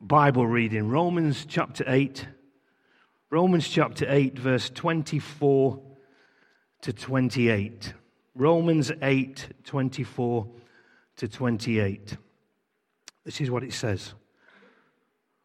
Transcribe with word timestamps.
Bible 0.00 0.46
reading 0.46 0.88
Romans 0.88 1.46
chapter 1.48 1.84
8. 1.86 2.26
Romans 3.28 3.68
chapter 3.68 4.06
8, 4.08 4.38
verse 4.38 4.70
24 4.70 5.82
to 6.82 6.92
28. 6.92 7.92
Romans 8.36 8.92
8, 9.02 9.48
24 9.64 10.46
to 11.16 11.26
28. 11.26 12.16
This 13.24 13.40
is 13.40 13.50
what 13.50 13.64
it 13.64 13.72
says 13.72 14.14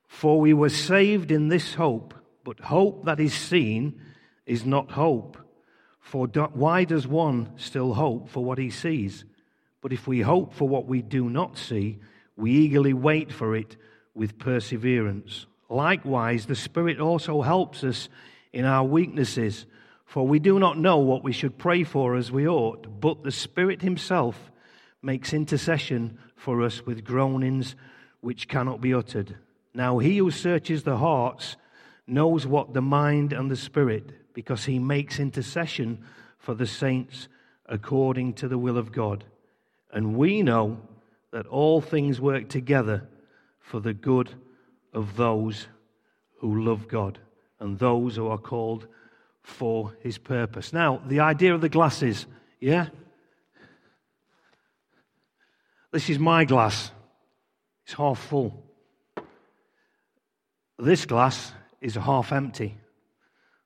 For 0.07 0.39
we 0.39 0.53
were 0.53 0.69
saved 0.69 1.31
in 1.31 1.47
this 1.47 1.73
hope, 1.73 2.13
but 2.43 2.59
hope 2.59 3.05
that 3.05 3.19
is 3.19 3.33
seen 3.33 3.99
is 4.45 4.63
not 4.63 4.91
hope. 4.91 5.37
For 5.99 6.27
do, 6.27 6.43
why 6.53 6.83
does 6.83 7.07
one 7.07 7.53
still 7.57 7.95
hope 7.95 8.29
for 8.29 8.45
what 8.45 8.59
he 8.59 8.69
sees? 8.69 9.25
But 9.81 9.91
if 9.91 10.07
we 10.07 10.21
hope 10.21 10.53
for 10.53 10.69
what 10.69 10.85
we 10.85 11.01
do 11.01 11.31
not 11.31 11.57
see, 11.57 11.97
we 12.35 12.51
eagerly 12.51 12.93
wait 12.93 13.31
for 13.31 13.55
it 13.55 13.75
with 14.13 14.37
perseverance. 14.37 15.47
Likewise, 15.71 16.47
the 16.47 16.55
Spirit 16.55 16.99
also 16.99 17.41
helps 17.41 17.81
us 17.85 18.09
in 18.51 18.65
our 18.65 18.83
weaknesses, 18.83 19.65
for 20.05 20.27
we 20.27 20.37
do 20.37 20.59
not 20.59 20.77
know 20.77 20.97
what 20.97 21.23
we 21.23 21.31
should 21.31 21.57
pray 21.57 21.85
for 21.85 22.17
as 22.17 22.29
we 22.29 22.45
ought, 22.45 22.99
but 22.99 23.23
the 23.23 23.31
Spirit 23.31 23.81
Himself 23.81 24.51
makes 25.01 25.31
intercession 25.31 26.17
for 26.35 26.61
us 26.61 26.85
with 26.85 27.05
groanings 27.05 27.77
which 28.19 28.49
cannot 28.49 28.81
be 28.81 28.93
uttered. 28.93 29.37
Now, 29.73 29.99
He 29.99 30.17
who 30.17 30.29
searches 30.29 30.83
the 30.83 30.97
hearts 30.97 31.55
knows 32.05 32.45
what 32.45 32.73
the 32.73 32.81
mind 32.81 33.31
and 33.31 33.49
the 33.49 33.55
Spirit, 33.55 34.33
because 34.33 34.65
He 34.65 34.77
makes 34.77 35.21
intercession 35.21 36.03
for 36.37 36.53
the 36.53 36.67
saints 36.67 37.29
according 37.65 38.33
to 38.33 38.49
the 38.49 38.57
will 38.57 38.77
of 38.77 38.91
God. 38.91 39.23
And 39.93 40.17
we 40.17 40.41
know 40.41 40.81
that 41.31 41.47
all 41.47 41.79
things 41.79 42.19
work 42.19 42.49
together 42.49 43.07
for 43.61 43.79
the 43.79 43.93
good 43.93 44.35
of 44.93 45.15
those 45.15 45.67
who 46.39 46.63
love 46.63 46.87
God 46.87 47.19
and 47.59 47.77
those 47.77 48.15
who 48.15 48.27
are 48.27 48.37
called 48.37 48.87
for 49.43 49.93
his 50.01 50.17
purpose. 50.17 50.73
Now, 50.73 51.01
the 51.05 51.19
idea 51.19 51.53
of 51.53 51.61
the 51.61 51.69
glasses, 51.69 52.25
yeah? 52.59 52.87
This 55.91 56.09
is 56.09 56.19
my 56.19 56.45
glass, 56.45 56.91
it's 57.85 57.93
half 57.93 58.19
full. 58.19 58.63
This 60.77 61.05
glass 61.05 61.53
is 61.79 61.95
half 61.95 62.31
empty. 62.31 62.77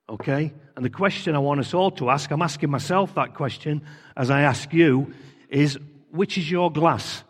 Okay? 0.09 0.53
And 0.75 0.83
the 0.83 0.89
question 0.89 1.35
I 1.35 1.39
want 1.39 1.59
us 1.59 1.73
all 1.73 1.91
to 1.91 2.09
ask, 2.09 2.29
I'm 2.31 2.41
asking 2.41 2.69
myself 2.69 3.16
that 3.16 3.33
question 3.33 3.81
as 4.17 4.29
I 4.29 4.41
ask 4.41 4.73
you, 4.73 5.13
is 5.49 5.79
which 6.11 6.38
is 6.38 6.49
your 6.49 6.72
glass 6.72 7.23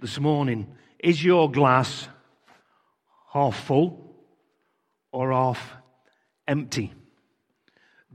this 0.00 0.18
morning? 0.18 0.66
Is 0.98 1.24
your 1.24 1.50
glass 1.50 2.08
half 3.32 3.64
full 3.64 4.14
or 5.12 5.32
half 5.32 5.72
empty? 6.46 6.92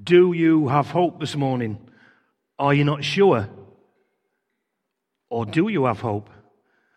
Do 0.01 0.33
you 0.33 0.67
have 0.67 0.87
hope 0.87 1.19
this 1.19 1.35
morning? 1.35 1.79
Are 2.59 2.73
you 2.73 2.83
not 2.83 3.03
sure? 3.03 3.49
Or 5.29 5.45
do 5.45 5.67
you 5.67 5.85
have 5.85 6.01
hope? 6.01 6.29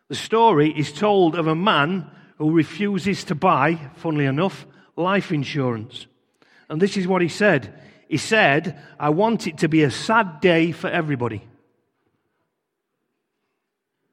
The 0.09 0.15
story 0.15 0.71
is 0.77 0.93
told 0.93 1.35
of 1.35 1.47
a 1.47 1.55
man 1.55 2.11
who 2.39 2.53
refuses 2.53 3.25
to 3.25 3.35
buy, 3.35 3.91
funnily 3.97 4.27
enough, 4.27 4.67
life 4.97 5.33
insurance. 5.33 6.07
And 6.69 6.81
this 6.81 6.97
is 6.97 7.07
what 7.07 7.23
he 7.23 7.29
said. 7.29 7.81
He 8.09 8.17
said, 8.17 8.81
I 8.99 9.11
want 9.11 9.47
it 9.47 9.59
to 9.59 9.69
be 9.69 9.83
a 9.83 9.91
sad 9.91 10.41
day 10.41 10.73
for 10.73 10.89
everybody. 10.89 11.43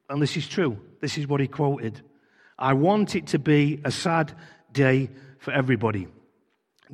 And 0.09 0.21
this 0.21 0.37
is 0.37 0.47
true. 0.47 0.79
This 1.01 1.17
is 1.17 1.27
what 1.27 1.39
he 1.39 1.47
quoted. 1.47 2.01
I 2.57 2.73
want 2.73 3.15
it 3.15 3.27
to 3.27 3.39
be 3.39 3.81
a 3.83 3.91
sad 3.91 4.33
day 4.71 5.09
for 5.39 5.51
everybody. 5.51 6.07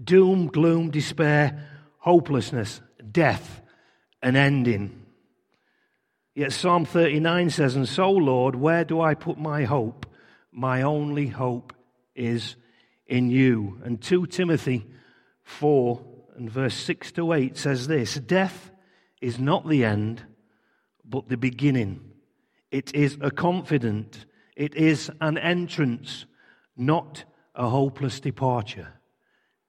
Doom, 0.01 0.47
gloom, 0.47 0.89
despair, 0.89 1.67
hopelessness, 1.97 2.81
death, 3.11 3.61
an 4.21 4.35
ending. 4.35 5.05
Yet 6.33 6.53
Psalm 6.53 6.85
39 6.85 7.49
says, 7.49 7.75
And 7.75 7.87
so, 7.87 8.09
Lord, 8.11 8.55
where 8.55 8.85
do 8.85 9.01
I 9.01 9.13
put 9.13 9.37
my 9.37 9.65
hope? 9.65 10.05
My 10.51 10.81
only 10.81 11.27
hope 11.27 11.73
is 12.15 12.55
in 13.05 13.29
you. 13.29 13.79
And 13.83 14.01
2 14.01 14.27
Timothy 14.27 14.87
4 15.43 16.01
and 16.37 16.49
verse 16.49 16.73
6 16.75 17.11
to 17.13 17.33
8 17.33 17.57
says 17.57 17.87
this 17.87 18.15
Death 18.15 18.71
is 19.21 19.37
not 19.37 19.67
the 19.67 19.83
end, 19.83 20.23
but 21.05 21.27
the 21.27 21.37
beginning. 21.37 22.01
It 22.71 22.95
is 22.95 23.17
a 23.21 23.31
confident 23.31 24.25
it 24.55 24.75
is 24.75 25.11
an 25.21 25.37
entrance, 25.37 26.25
not 26.77 27.23
a 27.55 27.67
hopeless 27.67 28.19
departure. 28.19 28.87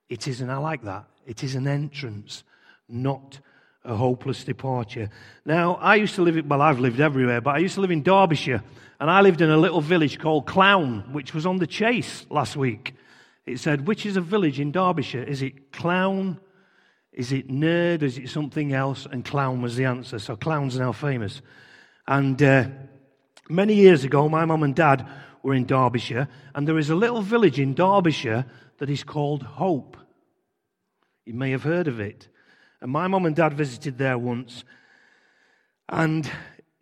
It 0.08 0.28
is, 0.28 0.40
and 0.40 0.50
I 0.50 0.58
like 0.58 0.82
that. 0.82 1.06
It 1.26 1.42
is 1.42 1.54
an 1.54 1.66
entrance, 1.66 2.44
not 2.88 3.40
a 3.84 3.94
hopeless 3.94 4.44
departure. 4.44 5.08
Now, 5.44 5.74
I 5.76 5.96
used 5.96 6.14
to 6.16 6.22
live, 6.22 6.44
well, 6.46 6.62
I've 6.62 6.80
lived 6.80 7.00
everywhere, 7.00 7.40
but 7.40 7.54
I 7.54 7.58
used 7.58 7.74
to 7.74 7.80
live 7.80 7.90
in 7.90 8.02
Derbyshire, 8.02 8.62
and 9.00 9.10
I 9.10 9.20
lived 9.20 9.40
in 9.40 9.50
a 9.50 9.56
little 9.56 9.80
village 9.80 10.18
called 10.18 10.46
Clowne, 10.46 11.12
which 11.12 11.34
was 11.34 11.46
on 11.46 11.58
the 11.58 11.66
chase 11.66 12.26
last 12.30 12.56
week. 12.56 12.94
It 13.46 13.58
said, 13.58 13.86
which 13.88 14.06
is 14.06 14.16
a 14.16 14.20
village 14.20 14.60
in 14.60 14.70
Derbyshire? 14.70 15.24
Is 15.24 15.42
it 15.42 15.72
Clowne? 15.72 16.38
Is 17.12 17.32
it 17.32 17.48
Nerd? 17.48 18.02
Is 18.02 18.18
it 18.18 18.28
something 18.28 18.72
else? 18.72 19.06
And 19.10 19.24
Clowne 19.24 19.60
was 19.60 19.74
the 19.76 19.86
answer. 19.86 20.18
So 20.20 20.36
Clowne's 20.36 20.78
now 20.78 20.92
famous. 20.92 21.42
And 22.06 22.40
uh, 22.40 22.68
Many 23.52 23.74
years 23.74 24.02
ago, 24.02 24.30
my 24.30 24.46
mum 24.46 24.62
and 24.62 24.74
dad 24.74 25.06
were 25.42 25.52
in 25.52 25.66
Derbyshire, 25.66 26.26
and 26.54 26.66
there 26.66 26.78
is 26.78 26.88
a 26.88 26.94
little 26.94 27.20
village 27.20 27.60
in 27.60 27.74
Derbyshire 27.74 28.46
that 28.78 28.88
is 28.88 29.04
called 29.04 29.42
Hope. 29.42 29.98
You 31.26 31.34
may 31.34 31.50
have 31.50 31.62
heard 31.62 31.86
of 31.86 32.00
it. 32.00 32.28
And 32.80 32.90
my 32.90 33.08
mum 33.08 33.26
and 33.26 33.36
dad 33.36 33.52
visited 33.52 33.98
there 33.98 34.16
once, 34.16 34.64
and 35.86 36.30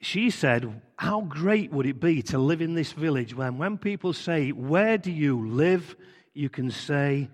she 0.00 0.30
said, 0.30 0.80
How 0.94 1.22
great 1.22 1.72
would 1.72 1.86
it 1.86 1.98
be 1.98 2.22
to 2.22 2.38
live 2.38 2.62
in 2.62 2.74
this 2.74 2.92
village 2.92 3.34
when, 3.34 3.58
when 3.58 3.76
people 3.76 4.12
say, 4.12 4.50
Where 4.50 4.96
do 4.96 5.10
you 5.10 5.48
live? 5.48 5.96
you 6.34 6.48
can 6.48 6.70
say, 6.70 7.28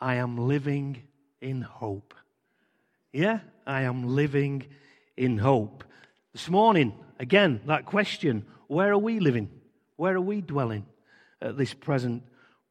I 0.00 0.16
am 0.16 0.36
living 0.36 1.04
in 1.40 1.62
hope. 1.62 2.14
Yeah, 3.12 3.38
I 3.64 3.82
am 3.82 4.16
living 4.16 4.66
in 5.16 5.38
hope. 5.38 5.84
This 6.32 6.48
morning, 6.48 6.92
Again, 7.20 7.60
that 7.66 7.84
question 7.84 8.46
where 8.66 8.90
are 8.92 8.98
we 8.98 9.20
living? 9.20 9.50
Where 9.96 10.16
are 10.16 10.20
we 10.22 10.40
dwelling 10.40 10.86
at 11.42 11.58
this 11.58 11.74
present 11.74 12.22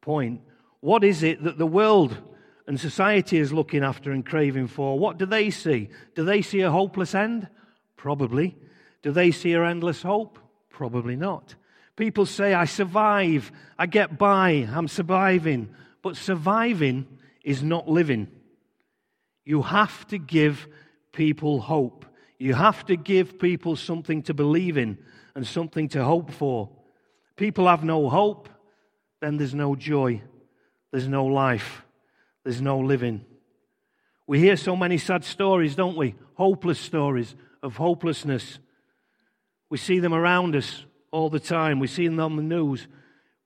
point? 0.01 0.41
What 0.79 1.03
is 1.03 1.21
it 1.21 1.43
that 1.43 1.59
the 1.59 1.67
world 1.67 2.17
and 2.65 2.79
society 2.79 3.37
is 3.37 3.53
looking 3.53 3.83
after 3.83 4.11
and 4.11 4.25
craving 4.25 4.67
for? 4.67 4.97
What 4.97 5.19
do 5.19 5.27
they 5.27 5.51
see? 5.51 5.89
Do 6.15 6.25
they 6.25 6.41
see 6.41 6.61
a 6.61 6.71
hopeless 6.71 7.13
end? 7.13 7.47
Probably. 7.95 8.57
Do 9.03 9.11
they 9.11 9.29
see 9.29 9.53
an 9.53 9.63
endless 9.63 10.01
hope? 10.01 10.39
Probably 10.71 11.15
not. 11.15 11.53
People 11.95 12.25
say, 12.25 12.55
I 12.55 12.65
survive, 12.65 13.51
I 13.77 13.85
get 13.85 14.17
by, 14.17 14.67
I'm 14.71 14.87
surviving. 14.87 15.69
But 16.01 16.17
surviving 16.17 17.05
is 17.43 17.61
not 17.61 17.87
living. 17.87 18.29
You 19.45 19.61
have 19.61 20.07
to 20.07 20.17
give 20.17 20.67
people 21.11 21.59
hope. 21.59 22.05
You 22.39 22.53
have 22.53 22.85
to 22.85 22.95
give 22.95 23.37
people 23.37 23.75
something 23.75 24.23
to 24.23 24.33
believe 24.33 24.77
in 24.77 24.97
and 25.35 25.45
something 25.45 25.89
to 25.89 26.03
hope 26.03 26.31
for. 26.31 26.69
People 27.35 27.67
have 27.67 27.83
no 27.83 28.09
hope, 28.09 28.47
then 29.21 29.37
there's 29.37 29.53
no 29.53 29.75
joy, 29.75 30.21
there's 30.91 31.07
no 31.07 31.25
life, 31.25 31.83
there's 32.43 32.61
no 32.61 32.79
living. 32.79 33.25
We 34.25 34.39
hear 34.39 34.55
so 34.55 34.75
many 34.75 34.97
sad 34.97 35.25
stories, 35.25 35.75
don't 35.75 35.97
we? 35.97 36.15
Hopeless 36.35 36.79
stories 36.79 37.35
of 37.61 37.75
hopelessness. 37.75 38.59
We 39.69 39.77
see 39.77 39.99
them 39.99 40.13
around 40.13 40.55
us 40.55 40.85
all 41.11 41.29
the 41.29 41.39
time. 41.39 41.79
We 41.79 41.87
see 41.87 42.07
them 42.07 42.19
on 42.19 42.35
the 42.37 42.43
news. 42.43 42.87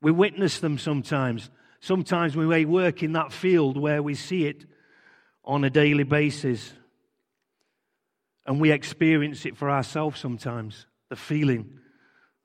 We 0.02 0.12
witness 0.12 0.60
them 0.60 0.78
sometimes. 0.78 1.50
Sometimes 1.80 2.36
we 2.36 2.46
may 2.46 2.66
work 2.66 3.02
in 3.02 3.14
that 3.14 3.32
field 3.32 3.78
where 3.78 4.04
we 4.04 4.14
see 4.14 4.46
it 4.46 4.66
on 5.44 5.64
a 5.64 5.70
daily 5.70 6.04
basis. 6.04 6.74
And 8.46 8.60
we 8.60 8.72
experience 8.72 9.46
it 9.46 9.58
for 9.58 9.70
ourselves 9.70 10.20
sometimes 10.20 10.86
the 11.10 11.16
feeling 11.16 11.80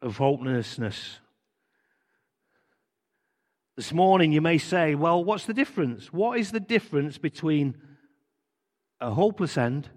of 0.01 0.17
hopelessness. 0.17 1.19
This 3.77 3.93
morning, 3.93 4.33
you 4.33 4.41
may 4.41 4.59
say, 4.59 4.95
well, 4.95 5.23
what's 5.23 5.47
the 5.47 5.55
difference? 5.55 6.13
What 6.13 6.39
is 6.39 6.51
the 6.51 6.61
difference 6.61 7.19
between 7.19 7.77
a 9.01 9.11
hopeless 9.11 9.57
end 9.57 9.89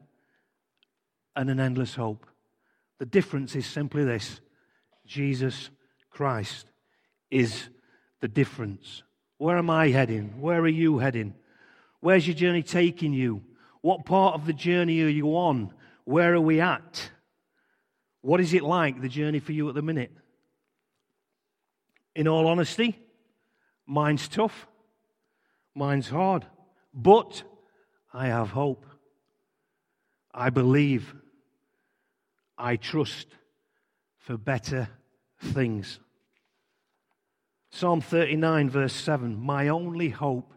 and 1.35 1.49
an 1.49 1.59
endless 1.59 1.95
hope? 1.95 2.25
The 2.99 3.05
difference 3.05 3.55
is 3.55 3.65
simply 3.65 4.03
this 4.03 4.39
Jesus 5.05 5.71
Christ 6.11 6.67
is 7.31 7.69
the 8.19 8.27
difference. 8.27 9.03
Where 9.37 9.57
am 9.57 9.71
I 9.71 9.89
heading? 9.89 10.39
Where 10.39 10.61
are 10.61 10.67
you 10.67 10.99
heading? 10.99 11.33
Where's 11.99 12.27
your 12.27 12.35
journey 12.35 12.61
taking 12.61 13.13
you? 13.13 13.41
What 13.81 14.05
part 14.05 14.35
of 14.35 14.45
the 14.45 14.53
journey 14.53 15.01
are 15.01 15.07
you 15.07 15.29
on? 15.29 15.73
Where 16.05 16.33
are 16.33 16.41
we 16.41 16.61
at? 16.61 17.09
What 18.21 18.39
is 18.39 18.53
it 18.53 18.63
like, 18.63 19.01
the 19.01 19.09
journey 19.09 19.39
for 19.39 19.51
you 19.51 19.67
at 19.69 19.75
the 19.75 19.81
minute? 19.81 20.11
In 22.15 22.27
all 22.27 22.47
honesty, 22.47 22.99
mine's 23.85 24.27
tough, 24.27 24.67
mine's 25.73 26.09
hard, 26.09 26.45
but 26.93 27.43
I 28.13 28.27
have 28.27 28.49
hope. 28.49 28.85
I 30.33 30.49
believe, 30.49 31.13
I 32.57 32.75
trust 32.75 33.27
for 34.19 34.37
better 34.37 34.89
things. 35.39 35.99
Psalm 37.71 38.01
39, 38.01 38.69
verse 38.69 38.93
7 38.93 39.37
My 39.37 39.69
only 39.69 40.09
hope 40.09 40.53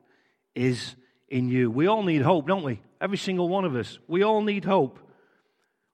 is 0.55 0.97
in 1.29 1.49
you. 1.49 1.71
We 1.71 1.87
all 1.87 2.03
need 2.03 2.23
hope, 2.23 2.47
don't 2.47 2.65
we? 2.65 2.81
Every 3.01 3.17
single 3.17 3.49
one 3.49 3.65
of 3.65 3.75
us. 3.77 3.99
We 4.07 4.23
all 4.23 4.43
need 4.43 4.65
hope. 4.65 4.99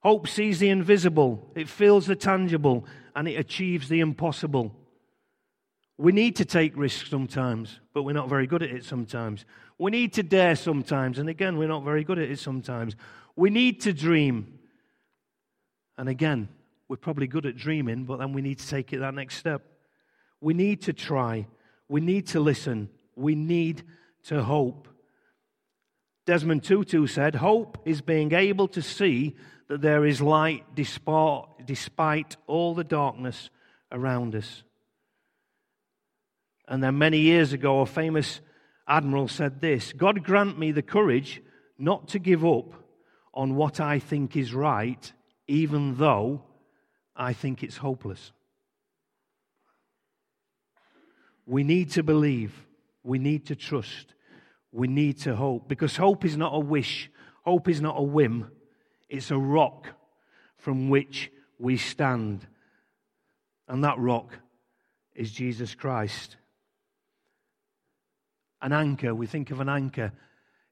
Hope 0.01 0.27
sees 0.27 0.59
the 0.59 0.69
invisible, 0.69 1.51
it 1.55 1.69
feels 1.69 2.07
the 2.07 2.15
tangible, 2.15 2.85
and 3.15 3.27
it 3.27 3.35
achieves 3.35 3.87
the 3.87 3.99
impossible. 3.99 4.75
We 5.97 6.11
need 6.11 6.37
to 6.37 6.45
take 6.45 6.75
risks 6.75 7.09
sometimes, 7.09 7.79
but 7.93 8.03
we're 8.03 8.13
not 8.13 8.27
very 8.27 8.47
good 8.47 8.63
at 8.63 8.71
it 8.71 8.83
sometimes. 8.83 9.45
We 9.77 9.91
need 9.91 10.13
to 10.13 10.23
dare 10.23 10.55
sometimes, 10.55 11.19
and 11.19 11.29
again, 11.29 11.57
we're 11.57 11.67
not 11.67 11.83
very 11.83 12.03
good 12.03 12.17
at 12.17 12.31
it 12.31 12.39
sometimes. 12.39 12.95
We 13.35 13.51
need 13.51 13.81
to 13.81 13.93
dream, 13.93 14.59
and 15.97 16.09
again, 16.09 16.49
we're 16.87 16.97
probably 16.97 17.27
good 17.27 17.45
at 17.45 17.55
dreaming, 17.55 18.05
but 18.05 18.17
then 18.17 18.33
we 18.33 18.41
need 18.41 18.57
to 18.57 18.67
take 18.67 18.93
it 18.93 18.99
that 18.99 19.13
next 19.13 19.37
step. 19.37 19.61
We 20.41 20.55
need 20.55 20.81
to 20.83 20.93
try. 20.93 21.45
We 21.87 22.01
need 22.01 22.27
to 22.27 22.39
listen. 22.39 22.89
We 23.15 23.35
need 23.35 23.83
to 24.25 24.43
hope. 24.43 24.87
Desmond 26.25 26.63
Tutu 26.63 27.05
said, 27.05 27.35
Hope 27.35 27.77
is 27.85 28.01
being 28.01 28.33
able 28.33 28.67
to 28.69 28.81
see 28.81 29.35
that 29.71 29.81
there 29.81 30.05
is 30.05 30.19
light 30.19 30.65
despite 30.75 32.35
all 32.45 32.75
the 32.75 32.83
darkness 32.83 33.49
around 33.89 34.35
us. 34.35 34.63
And 36.67 36.83
then 36.83 36.97
many 36.97 37.19
years 37.19 37.53
ago, 37.53 37.79
a 37.79 37.85
famous 37.85 38.41
admiral 38.85 39.29
said 39.29 39.61
this 39.61 39.93
God 39.93 40.25
grant 40.25 40.59
me 40.59 40.73
the 40.73 40.81
courage 40.81 41.41
not 41.77 42.09
to 42.09 42.19
give 42.19 42.43
up 42.43 42.73
on 43.33 43.55
what 43.55 43.79
I 43.79 43.99
think 43.99 44.35
is 44.35 44.53
right, 44.53 45.13
even 45.47 45.95
though 45.95 46.43
I 47.15 47.31
think 47.31 47.63
it's 47.63 47.77
hopeless. 47.77 48.33
We 51.45 51.63
need 51.63 51.91
to 51.91 52.03
believe. 52.03 52.67
We 53.03 53.19
need 53.19 53.45
to 53.45 53.55
trust. 53.55 54.15
We 54.73 54.89
need 54.89 55.19
to 55.19 55.33
hope. 55.33 55.69
Because 55.69 55.95
hope 55.95 56.25
is 56.25 56.35
not 56.35 56.53
a 56.53 56.59
wish, 56.59 57.09
hope 57.45 57.69
is 57.69 57.79
not 57.79 57.97
a 57.97 58.03
whim. 58.03 58.51
It's 59.11 59.29
a 59.29 59.37
rock 59.37 59.87
from 60.55 60.89
which 60.89 61.29
we 61.59 61.75
stand. 61.75 62.47
And 63.67 63.83
that 63.83 63.99
rock 63.99 64.31
is 65.13 65.33
Jesus 65.33 65.75
Christ. 65.75 66.37
An 68.61 68.71
anchor, 68.71 69.13
we 69.13 69.27
think 69.27 69.51
of 69.51 69.59
an 69.59 69.67
anchor. 69.67 70.13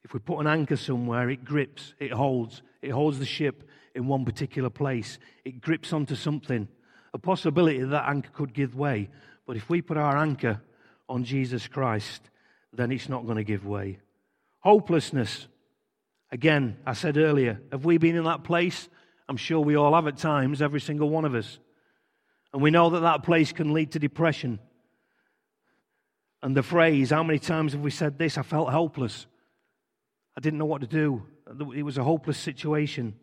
If 0.06 0.14
we 0.14 0.22
put 0.22 0.40
an 0.40 0.48
anchor 0.48 0.78
somewhere, 0.78 1.30
it 1.30 1.44
grips, 1.44 1.94
it 2.00 2.14
holds, 2.14 2.62
it 2.82 2.92
holds 2.92 3.20
the 3.20 3.26
ship 3.26 3.68
in 3.94 4.08
one 4.08 4.24
particular 4.24 4.70
place. 4.70 5.20
It 5.44 5.60
grips 5.60 5.92
onto 5.92 6.16
something. 6.16 6.70
A 7.14 7.20
possibility 7.20 7.80
that, 7.80 7.88
that 7.88 8.08
anchor 8.08 8.30
could 8.32 8.54
give 8.54 8.74
way. 8.74 9.10
But 9.46 9.58
if 9.58 9.70
we 9.70 9.82
put 9.82 9.98
our 9.98 10.16
anchor 10.16 10.62
on 11.10 11.26
Jesus 11.26 11.68
Christ, 11.68 12.30
then 12.72 12.94
it's 12.94 13.10
not 13.10 13.26
going 13.26 13.38
to 13.38 13.44
give 13.44 13.66
way. 13.66 14.00
Hopelessness 14.60 15.50
Again, 16.32 16.78
I 16.86 16.94
said 16.94 17.18
earlier, 17.18 17.60
have 17.72 17.86
we 17.86 17.98
been 17.98 18.16
in 18.16 18.26
that 18.26 18.44
place? 18.44 18.88
I'm 19.28 19.38
sure 19.38 19.60
we 19.60 19.76
all 19.76 19.94
have 19.94 20.08
at 20.08 20.18
times, 20.18 20.62
every 20.62 20.82
single 20.82 21.10
one 21.10 21.26
of 21.26 21.36
us. 21.36 21.60
And 22.54 22.62
we 22.62 22.72
know 22.72 22.92
that 22.92 23.02
that 23.02 23.24
place 23.24 23.52
can 23.52 23.74
lead 23.74 23.92
to 23.92 24.00
depression. 24.00 24.60
And 26.42 26.56
the 26.56 26.64
phrase, 26.64 27.10
how 27.10 27.24
many 27.24 27.40
times 27.40 27.74
have 27.74 27.82
we 27.82 27.92
said 27.92 28.18
this? 28.18 28.38
I 28.38 28.44
felt 28.44 28.72
helpless. 28.72 29.26
I 30.38 30.42
didn't 30.42 30.60
know 30.60 30.66
what 30.66 30.82
to 30.82 30.88
do. 30.88 31.26
It 31.76 31.84
was 31.84 31.98
a 31.98 32.04
hopeless 32.04 32.38
situation. 32.38 33.16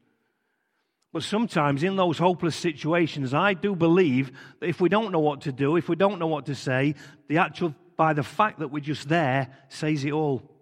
But 1.12 1.22
sometimes 1.22 1.82
in 1.82 1.96
those 1.96 2.18
hopeless 2.18 2.56
situations, 2.56 3.32
I 3.32 3.54
do 3.54 3.74
believe 3.74 4.32
that 4.60 4.68
if 4.68 4.80
we 4.80 4.88
don't 4.88 5.12
know 5.12 5.20
what 5.20 5.42
to 5.42 5.52
do, 5.52 5.76
if 5.76 5.88
we 5.88 5.96
don't 5.96 6.18
know 6.18 6.26
what 6.26 6.46
to 6.46 6.54
say, 6.54 6.94
the 7.28 7.38
actual, 7.38 7.74
by 7.96 8.12
the 8.12 8.22
fact 8.22 8.58
that 8.58 8.68
we're 8.68 8.80
just 8.80 9.08
there, 9.08 9.48
says 9.68 10.04
it 10.04 10.12
all 10.12 10.55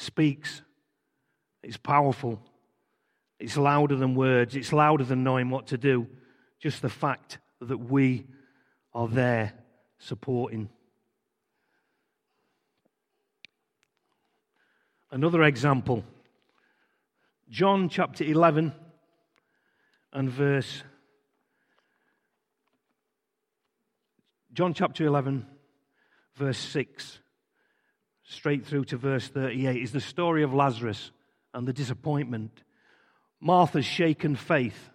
speaks. 0.00 0.62
It's 1.62 1.76
powerful. 1.76 2.40
It's 3.38 3.56
louder 3.56 3.96
than 3.96 4.14
words. 4.14 4.56
It's 4.56 4.72
louder 4.72 5.04
than 5.04 5.22
knowing 5.22 5.50
what 5.50 5.68
to 5.68 5.78
do. 5.78 6.06
Just 6.58 6.82
the 6.82 6.88
fact 6.88 7.38
that 7.60 7.78
we 7.78 8.26
are 8.94 9.08
there 9.08 9.52
supporting. 9.98 10.68
Another 15.10 15.42
example 15.42 16.04
John 17.48 17.88
chapter 17.88 18.24
11 18.24 18.72
and 20.12 20.30
verse. 20.30 20.82
John 24.52 24.74
chapter 24.74 25.06
11, 25.06 25.46
verse 26.36 26.58
6 26.58 27.20
straight 28.30 28.64
through 28.64 28.84
to 28.84 28.96
verse 28.96 29.28
38 29.28 29.82
is 29.82 29.92
the 29.92 30.00
story 30.00 30.42
of 30.42 30.54
Lazarus 30.54 31.10
and 31.52 31.66
the 31.66 31.72
disappointment. 31.72 32.62
Martha's 33.40 33.84
shaken 33.84 34.36
faith, 34.36 34.90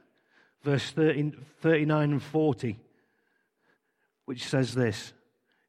verse 0.64 0.92
13, 0.92 1.36
39 1.62 2.12
and 2.14 2.24
40, 2.24 2.80
which 4.26 4.48
says 4.48 4.74
this 4.74 5.14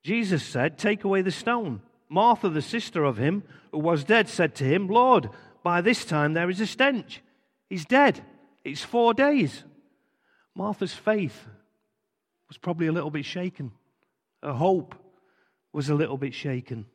Jesus 0.05 0.45
said, 0.45 0.79
Take 0.79 1.03
away 1.03 1.23
the 1.23 1.33
stone. 1.33 1.83
Martha, 2.09 2.49
the 2.49 2.63
sister 2.63 3.03
of 3.03 3.19
him 3.19 3.43
who 3.73 3.79
was 3.79 4.05
dead, 4.05 4.29
said 4.29 4.55
to 4.57 4.65
him, 4.65 4.87
Lord, 4.87 5.29
by 5.65 5.81
this 5.81 6.05
time 6.05 6.35
there 6.35 6.49
is 6.49 6.61
a 6.61 6.67
stench. 6.67 7.21
He's 7.69 7.85
dead. 7.85 8.25
It's 8.65 8.83
four 8.83 9.13
days. 9.13 9.65
Martha's 10.55 10.95
faith 10.95 11.47
was 12.47 12.59
probably 12.59 12.87
a 12.87 12.93
little 12.93 13.11
bit 13.11 13.25
shaken. 13.25 13.73
Her 14.41 14.53
hope 14.53 14.95
was 15.73 15.89
a 15.89 15.95
little 15.97 16.17
bit 16.17 16.33
shaken. 16.33 16.87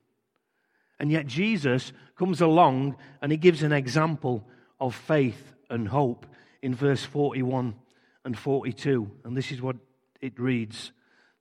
And 1.02 1.12
yet 1.12 1.26
Jesus 1.26 1.94
comes 2.16 2.42
along 2.42 2.96
and 3.24 3.32
he 3.32 3.38
gives 3.40 3.64
an 3.64 3.74
example 3.74 4.48
of 4.80 4.94
faith 4.94 5.56
and 5.68 5.88
hope 5.88 6.28
in 6.62 6.76
verse 6.76 7.04
41 7.04 7.74
and 8.24 8.38
42. 8.38 9.10
And 9.24 9.36
this 9.36 9.52
is 9.52 9.64
what 9.64 9.78
it 10.22 10.40
reads 10.40 10.92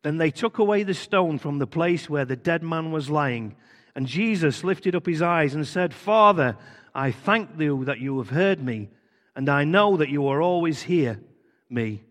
Then 0.02 0.16
they 0.16 0.30
took 0.30 0.56
away 0.56 0.82
the 0.82 0.94
stone 0.94 1.38
from 1.38 1.58
the 1.58 1.66
place 1.66 2.08
where 2.08 2.24
the 2.24 2.36
dead 2.36 2.62
man 2.62 2.90
was 2.90 3.10
lying. 3.10 3.54
And 3.94 4.06
Jesus 4.06 4.64
lifted 4.64 4.96
up 4.96 5.04
his 5.04 5.20
eyes 5.20 5.54
and 5.54 5.66
said, 5.66 5.92
Father, 5.92 6.56
I 6.94 7.12
thank 7.12 7.50
you 7.58 7.84
that 7.84 8.00
you 8.00 8.16
have 8.16 8.30
heard 8.30 8.62
me, 8.62 8.88
and 9.36 9.50
I 9.50 9.64
know 9.64 9.98
that 9.98 10.08
you 10.08 10.26
are 10.28 10.40
always 10.40 10.84
here 10.84 11.20
me. 11.68 12.02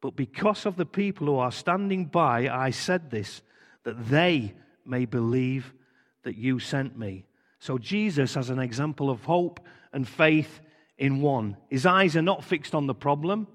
But 0.00 0.16
because 0.16 0.64
of 0.64 0.76
the 0.76 0.86
people 0.86 1.26
who 1.26 1.36
are 1.36 1.52
standing 1.52 2.06
by, 2.06 2.48
I 2.48 2.70
said 2.70 3.10
this, 3.10 3.42
that 3.84 4.08
they 4.08 4.54
may 4.86 5.04
believe 5.04 5.74
that 6.24 6.36
you 6.36 6.58
sent 6.58 6.98
me. 6.98 7.24
So 7.58 7.78
Jesus 7.78 8.34
has 8.34 8.50
an 8.50 8.58
example 8.58 9.10
of 9.10 9.24
hope 9.24 9.60
and 9.92 10.06
faith 10.06 10.60
in 10.98 11.20
one. 11.20 11.56
His 11.68 11.86
eyes 11.86 12.16
are 12.16 12.22
not 12.22 12.44
fixed 12.44 12.74
on 12.74 12.86
the 12.86 12.94
problem, 12.94 13.46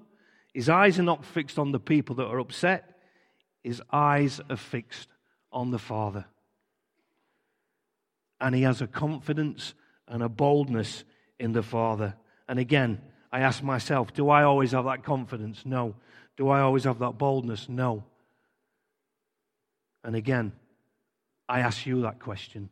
his 0.56 0.70
eyes 0.70 0.98
are 0.98 1.02
not 1.02 1.22
fixed 1.22 1.58
on 1.58 1.70
the 1.70 1.78
people 1.78 2.16
that 2.16 2.28
are 2.28 2.38
upset. 2.38 2.96
His 3.62 3.82
eyes 3.92 4.40
are 4.48 4.56
fixed 4.56 5.08
on 5.52 5.70
the 5.70 5.78
Father. 5.78 6.24
And 8.40 8.54
he 8.54 8.62
has 8.62 8.80
a 8.80 8.86
confidence 8.86 9.74
and 10.08 10.22
a 10.22 10.30
boldness 10.30 11.04
in 11.38 11.52
the 11.52 11.62
Father. 11.62 12.14
And 12.48 12.58
again, 12.58 13.02
I 13.30 13.40
ask 13.40 13.62
myself, 13.62 14.14
do 14.14 14.30
I 14.30 14.44
always 14.44 14.72
have 14.72 14.86
that 14.86 15.04
confidence? 15.04 15.66
No. 15.66 15.94
Do 16.38 16.48
I 16.48 16.60
always 16.60 16.84
have 16.84 17.00
that 17.00 17.18
boldness? 17.18 17.68
No. 17.68 18.04
And 20.04 20.16
again, 20.16 20.52
I 21.48 21.60
ask 21.60 21.86
you 21.86 22.02
that 22.02 22.18
question. 22.18 22.70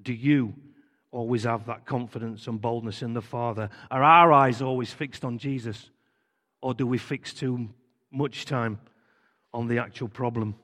Do 0.00 0.12
you 0.12 0.54
always 1.10 1.44
have 1.44 1.66
that 1.66 1.84
confidence 1.84 2.46
and 2.46 2.60
boldness 2.60 3.02
in 3.02 3.14
the 3.14 3.22
Father? 3.22 3.68
Are 3.90 4.02
our 4.02 4.32
eyes 4.32 4.62
always 4.62 4.92
fixed 4.92 5.24
on 5.24 5.38
Jesus? 5.38 5.90
Or 6.60 6.74
do 6.74 6.86
we 6.86 6.98
fix 6.98 7.34
too 7.34 7.68
much 8.10 8.46
time 8.46 8.78
on 9.52 9.68
the 9.68 9.78
actual 9.78 10.08
problem? 10.08 10.54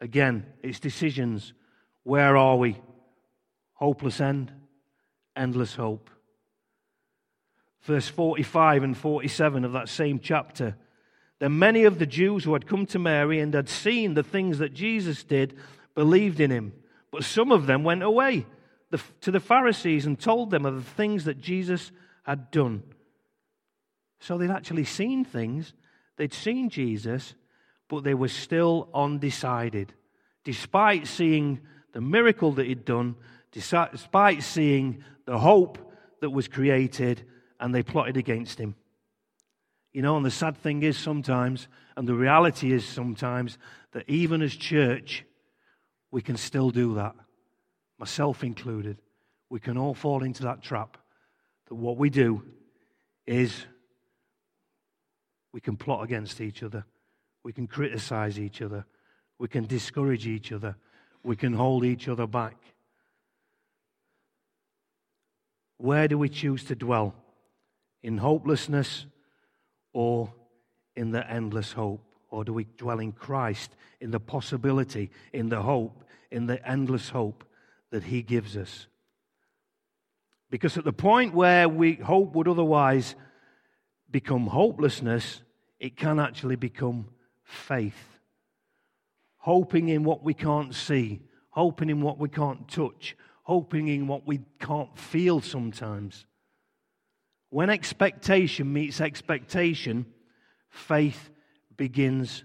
Again, 0.00 0.46
it's 0.62 0.80
decisions. 0.80 1.52
Where 2.02 2.36
are 2.36 2.56
we? 2.56 2.78
Hopeless 3.74 4.20
end, 4.20 4.50
endless 5.36 5.74
hope. 5.74 6.10
Verse 7.82 8.08
45 8.08 8.82
and 8.82 8.96
47 8.96 9.64
of 9.64 9.72
that 9.72 9.88
same 9.88 10.18
chapter. 10.18 10.76
Then 11.40 11.58
many 11.58 11.84
of 11.84 11.98
the 11.98 12.06
Jews 12.06 12.44
who 12.44 12.52
had 12.52 12.68
come 12.68 12.86
to 12.86 12.98
Mary 12.98 13.40
and 13.40 13.52
had 13.52 13.68
seen 13.68 14.14
the 14.14 14.22
things 14.22 14.58
that 14.58 14.74
Jesus 14.74 15.24
did 15.24 15.56
believed 15.94 16.38
in 16.38 16.50
him. 16.50 16.72
But 17.10 17.24
some 17.24 17.50
of 17.50 17.66
them 17.66 17.82
went 17.82 18.02
away 18.02 18.46
to 19.22 19.30
the 19.30 19.40
Pharisees 19.40 20.06
and 20.06 20.20
told 20.20 20.50
them 20.50 20.66
of 20.66 20.74
the 20.76 20.90
things 20.90 21.24
that 21.24 21.40
Jesus 21.40 21.90
had 22.22 22.50
done. 22.50 22.82
So 24.20 24.36
they'd 24.36 24.50
actually 24.50 24.84
seen 24.84 25.24
things, 25.24 25.72
they'd 26.16 26.34
seen 26.34 26.68
Jesus, 26.68 27.34
but 27.88 28.04
they 28.04 28.14
were 28.14 28.28
still 28.28 28.88
undecided. 28.94 29.94
Despite 30.44 31.06
seeing 31.06 31.60
the 31.92 32.00
miracle 32.00 32.52
that 32.52 32.66
he'd 32.66 32.84
done, 32.84 33.16
despite 33.50 34.42
seeing 34.42 35.02
the 35.24 35.38
hope 35.38 35.78
that 36.20 36.30
was 36.30 36.48
created, 36.48 37.24
and 37.58 37.74
they 37.74 37.82
plotted 37.82 38.16
against 38.16 38.58
him. 38.58 38.74
You 39.92 40.02
know, 40.02 40.16
and 40.16 40.24
the 40.24 40.30
sad 40.30 40.56
thing 40.56 40.82
is 40.82 40.96
sometimes, 40.96 41.68
and 41.96 42.06
the 42.06 42.14
reality 42.14 42.72
is 42.72 42.86
sometimes, 42.86 43.58
that 43.92 44.08
even 44.08 44.40
as 44.42 44.54
church, 44.54 45.24
we 46.10 46.22
can 46.22 46.36
still 46.36 46.70
do 46.70 46.94
that, 46.94 47.14
myself 47.98 48.44
included. 48.44 48.98
We 49.48 49.58
can 49.58 49.76
all 49.76 49.94
fall 49.94 50.22
into 50.22 50.44
that 50.44 50.62
trap 50.62 50.96
that 51.68 51.74
what 51.74 51.96
we 51.96 52.10
do 52.10 52.42
is 53.26 53.66
we 55.52 55.60
can 55.60 55.76
plot 55.76 56.04
against 56.04 56.40
each 56.40 56.62
other. 56.62 56.84
We 57.42 57.52
can 57.52 57.66
criticize 57.66 58.38
each 58.38 58.62
other. 58.62 58.84
We 59.38 59.48
can 59.48 59.66
discourage 59.66 60.26
each 60.26 60.52
other. 60.52 60.76
We 61.24 61.36
can 61.36 61.52
hold 61.52 61.84
each 61.84 62.08
other 62.08 62.26
back. 62.26 62.56
Where 65.78 66.08
do 66.08 66.18
we 66.18 66.28
choose 66.28 66.64
to 66.64 66.74
dwell? 66.74 67.14
In 68.02 68.18
hopelessness 68.18 69.06
or 69.92 70.32
in 70.96 71.10
the 71.10 71.28
endless 71.30 71.72
hope? 71.72 72.04
Or 72.30 72.44
do 72.44 72.52
we 72.52 72.66
dwell 72.76 73.00
in 73.00 73.12
Christ, 73.12 73.74
in 74.00 74.10
the 74.10 74.20
possibility, 74.20 75.10
in 75.32 75.48
the 75.48 75.62
hope, 75.62 76.04
in 76.30 76.46
the 76.46 76.66
endless 76.68 77.08
hope 77.08 77.44
that 77.90 78.04
He 78.04 78.22
gives 78.22 78.56
us? 78.56 78.86
Because 80.50 80.76
at 80.76 80.84
the 80.84 80.92
point 80.92 81.34
where 81.34 81.68
we 81.68 81.94
hope 81.94 82.34
would 82.34 82.48
otherwise 82.48 83.14
become 84.10 84.46
hopelessness, 84.46 85.42
it 85.78 85.96
can 85.96 86.18
actually 86.18 86.56
become 86.56 87.06
faith. 87.44 88.18
Hoping 89.38 89.88
in 89.88 90.04
what 90.04 90.22
we 90.22 90.34
can't 90.34 90.74
see, 90.74 91.20
hoping 91.50 91.88
in 91.88 92.00
what 92.00 92.18
we 92.18 92.28
can't 92.28 92.68
touch, 92.68 93.16
hoping 93.42 93.88
in 93.88 94.06
what 94.06 94.26
we 94.26 94.40
can't 94.58 94.96
feel 94.98 95.40
sometimes. 95.40 96.26
When 97.50 97.68
expectation 97.68 98.72
meets 98.72 99.00
expectation, 99.00 100.06
faith 100.68 101.30
begins 101.76 102.44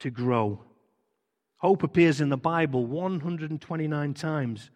to 0.00 0.10
grow. 0.10 0.60
Hope 1.58 1.82
appears 1.82 2.20
in 2.20 2.28
the 2.28 2.36
Bible 2.36 2.86
129 2.86 4.14
times. 4.14 4.70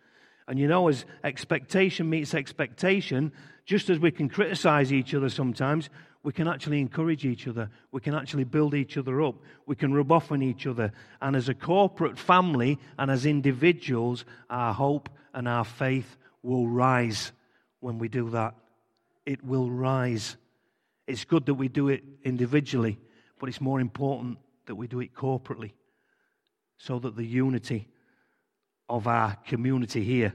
And 0.48 0.58
you 0.58 0.66
know, 0.66 0.88
as 0.88 1.04
expectation 1.22 2.10
meets 2.10 2.34
expectation, 2.34 3.32
just 3.64 3.88
as 3.90 4.00
we 4.00 4.10
can 4.10 4.28
criticize 4.28 4.92
each 4.92 5.14
other 5.14 5.28
sometimes, 5.28 5.88
we 6.24 6.32
can 6.32 6.48
actually 6.48 6.80
encourage 6.80 7.24
each 7.24 7.46
other. 7.46 7.70
We 7.92 8.00
can 8.00 8.14
actually 8.14 8.44
build 8.44 8.74
each 8.74 8.96
other 8.96 9.22
up. 9.22 9.36
We 9.66 9.76
can 9.76 9.94
rub 9.94 10.10
off 10.10 10.32
on 10.32 10.42
each 10.42 10.66
other. 10.66 10.92
And 11.22 11.36
as 11.36 11.48
a 11.48 11.54
corporate 11.54 12.18
family 12.18 12.78
and 12.98 13.10
as 13.10 13.24
individuals, 13.24 14.24
our 14.50 14.74
hope 14.74 15.08
and 15.32 15.46
our 15.46 15.64
faith 15.64 16.16
will 16.42 16.66
rise 16.66 17.30
when 17.78 17.98
we 17.98 18.08
do 18.08 18.30
that. 18.30 18.54
It 19.26 19.44
will 19.44 19.70
rise. 19.70 20.36
It's 21.06 21.24
good 21.24 21.46
that 21.46 21.54
we 21.54 21.68
do 21.68 21.88
it 21.88 22.02
individually, 22.24 22.98
but 23.38 23.48
it's 23.48 23.60
more 23.60 23.80
important 23.80 24.38
that 24.66 24.74
we 24.74 24.86
do 24.86 25.00
it 25.00 25.14
corporately 25.14 25.72
so 26.78 26.98
that 26.98 27.16
the 27.16 27.26
unity 27.26 27.88
of 28.88 29.06
our 29.06 29.36
community 29.46 30.02
here 30.02 30.32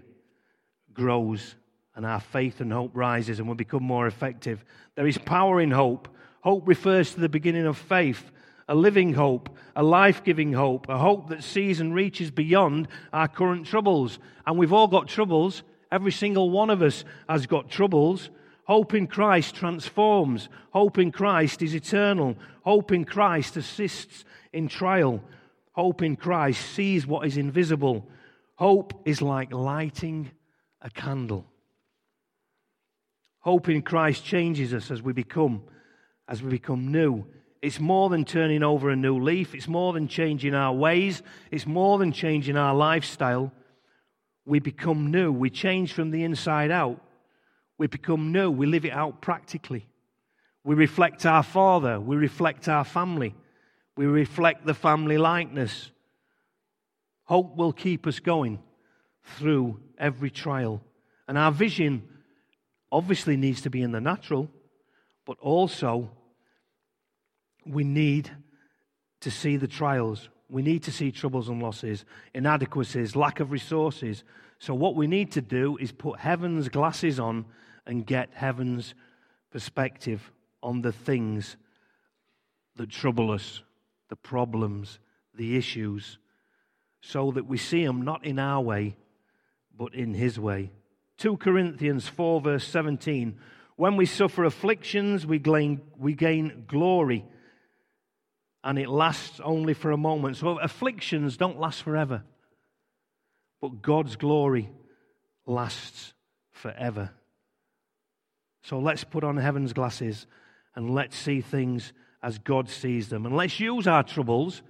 grows 0.94 1.56
and 1.96 2.06
our 2.06 2.20
faith 2.20 2.62
and 2.62 2.72
hope 2.72 2.92
rises 2.94 3.40
and 3.40 3.48
we 3.48 3.56
become 3.56 3.84
more 3.84 4.08
effective. 4.08 4.64
There 4.96 5.08
is 5.08 5.18
power 5.18 5.62
in 5.62 5.72
hope. 5.72 6.08
Hope 6.42 6.68
refers 6.68 7.14
to 7.14 7.20
the 7.20 7.30
beginning 7.30 7.66
of 7.66 7.78
faith, 7.78 8.32
a 8.68 8.76
living 8.76 9.14
hope, 9.14 9.50
a 9.76 9.84
life 9.84 10.24
giving 10.24 10.54
hope, 10.54 10.88
a 10.90 10.98
hope 10.98 11.30
that 11.30 11.44
sees 11.44 11.80
and 11.80 11.94
reaches 11.94 12.32
beyond 12.32 12.88
our 13.12 13.28
current 13.28 13.66
troubles. 13.66 14.20
And 14.46 14.58
we've 14.58 14.74
all 14.74 14.88
got 14.88 15.08
troubles. 15.08 15.64
Every 15.92 16.12
single 16.12 16.50
one 16.50 16.70
of 16.70 16.82
us 16.82 17.04
has 17.28 17.48
got 17.48 17.70
troubles. 17.70 18.30
Hope 18.66 18.94
in 18.94 19.08
Christ 19.08 19.56
transforms. 19.56 20.50
Hope 20.72 20.98
in 20.98 21.12
Christ 21.12 21.62
is 21.62 21.76
eternal. 21.76 22.36
Hope 22.64 22.92
in 22.92 23.06
Christ 23.06 23.58
assists 23.58 24.26
in 24.52 24.68
trial. 24.68 25.22
Hope 25.74 26.02
in 26.02 26.16
Christ 26.16 26.62
sees 26.72 27.06
what 27.06 27.28
is 27.28 27.38
invisible. 27.38 28.08
Hope 28.56 28.94
is 29.06 29.22
like 29.22 29.54
lighting 29.54 30.32
a 30.82 30.90
candle. 30.90 31.46
Hope 33.40 33.70
in 33.70 33.84
Christ 33.84 34.26
changes 34.26 34.74
us 34.74 34.90
as 34.90 35.04
we 35.04 35.14
become, 35.14 35.62
as 36.28 36.42
we 36.42 36.50
become 36.50 36.92
new. 36.92 37.26
It's 37.62 37.80
more 37.80 38.10
than 38.10 38.26
turning 38.26 38.64
over 38.64 38.90
a 38.90 38.96
new 38.96 39.20
leaf. 39.20 39.54
It's 39.54 39.68
more 39.68 39.94
than 39.94 40.08
changing 40.08 40.56
our 40.56 40.74
ways. 40.74 41.22
It's 41.52 41.68
more 41.68 42.00
than 42.00 42.12
changing 42.12 42.58
our 42.58 42.74
lifestyle. 42.74 43.52
We 44.46 44.60
become 44.60 45.12
new. 45.12 45.32
We 45.32 45.52
change 45.52 45.94
from 45.94 46.10
the 46.10 46.24
inside 46.24 46.72
out. 46.72 47.02
We 47.78 47.88
become 47.88 48.32
new. 48.32 48.50
We 48.50 48.66
live 48.66 48.86
it 48.86 48.94
out 48.94 49.22
practically. 49.22 49.88
We 50.64 50.76
reflect 50.76 51.26
our 51.26 51.44
Father. 51.44 52.00
We 52.00 52.16
reflect 52.16 52.68
our 52.68 52.84
family. 52.84 53.36
We 53.98 54.06
reflect 54.06 54.66
the 54.66 54.74
family 54.74 55.18
likeness. 55.18 55.92
Hope 57.26 57.56
will 57.56 57.74
keep 57.74 58.08
us 58.08 58.20
going 58.20 58.60
through 59.38 59.80
every 59.98 60.30
trial. 60.30 60.82
And 61.28 61.38
our 61.38 61.52
vision 61.52 62.04
obviously 62.92 63.36
needs 63.36 63.62
to 63.62 63.70
be 63.70 63.82
in 63.82 63.92
the 63.92 64.02
natural, 64.02 64.50
but 65.26 65.38
also 65.40 66.12
we 67.66 67.84
need 67.84 68.30
to 69.22 69.32
see 69.32 69.58
the 69.58 69.68
trials. 69.68 70.30
We 70.50 70.62
need 70.62 70.84
to 70.84 70.92
see 70.92 71.12
troubles 71.12 71.50
and 71.50 71.62
losses, 71.62 72.06
inadequacies, 72.34 73.16
lack 73.16 73.40
of 73.40 73.52
resources. 73.52 74.24
So, 74.60 74.74
what 74.76 74.96
we 74.96 75.08
need 75.08 75.32
to 75.32 75.42
do 75.42 75.78
is 75.78 75.92
put 75.92 76.20
heaven's 76.20 76.70
glasses 76.70 77.20
on 77.20 77.46
and 77.86 78.06
get 78.06 78.30
heaven's 78.34 78.94
perspective 79.52 80.32
on 80.62 80.82
the 80.82 80.92
things 80.92 81.58
that 82.76 82.90
trouble 82.90 83.32
us, 83.32 83.62
the 84.10 84.16
problems, 84.16 85.00
the 85.34 85.58
issues, 85.58 86.18
so 87.02 87.32
that 87.32 87.46
we 87.46 87.58
see 87.58 87.86
them 87.86 88.02
not 88.02 88.26
in 88.26 88.40
our 88.40 88.62
way, 88.62 88.96
but 89.76 89.94
in 89.94 90.14
His 90.14 90.40
way. 90.40 90.72
2 91.18 91.38
Corinthians 91.38 92.08
4, 92.08 92.42
verse 92.42 92.68
17. 92.68 93.38
When 93.78 93.98
we 93.98 94.06
suffer 94.06 94.44
afflictions, 94.44 95.26
we 95.26 95.40
gain, 95.40 95.82
we 95.98 96.14
gain 96.14 96.66
glory, 96.68 97.26
and 98.64 98.80
it 98.80 98.90
lasts 98.90 99.40
only 99.44 99.74
for 99.74 99.92
a 99.92 99.98
moment. 99.98 100.38
So 100.38 100.58
afflictions 100.60 101.38
don't 101.38 101.60
last 101.60 101.84
forever, 101.84 102.24
but 103.62 103.82
God's 103.82 104.16
glory 104.16 104.70
lasts 105.46 106.14
forever. 106.52 107.12
So 108.66 108.80
let's 108.80 109.04
put 109.04 109.24
on 109.24 109.38
heaven's 109.38 109.74
glasses 109.74 110.26
and 110.76 110.90
let's 110.90 111.16
see 111.16 111.40
things 111.40 111.94
as 112.24 112.40
God 112.40 112.68
sees 112.68 113.10
them. 113.10 113.28
And 113.28 113.38
let's 113.38 113.60
use 113.60 113.86
our 113.86 114.02
troubles 114.02 114.64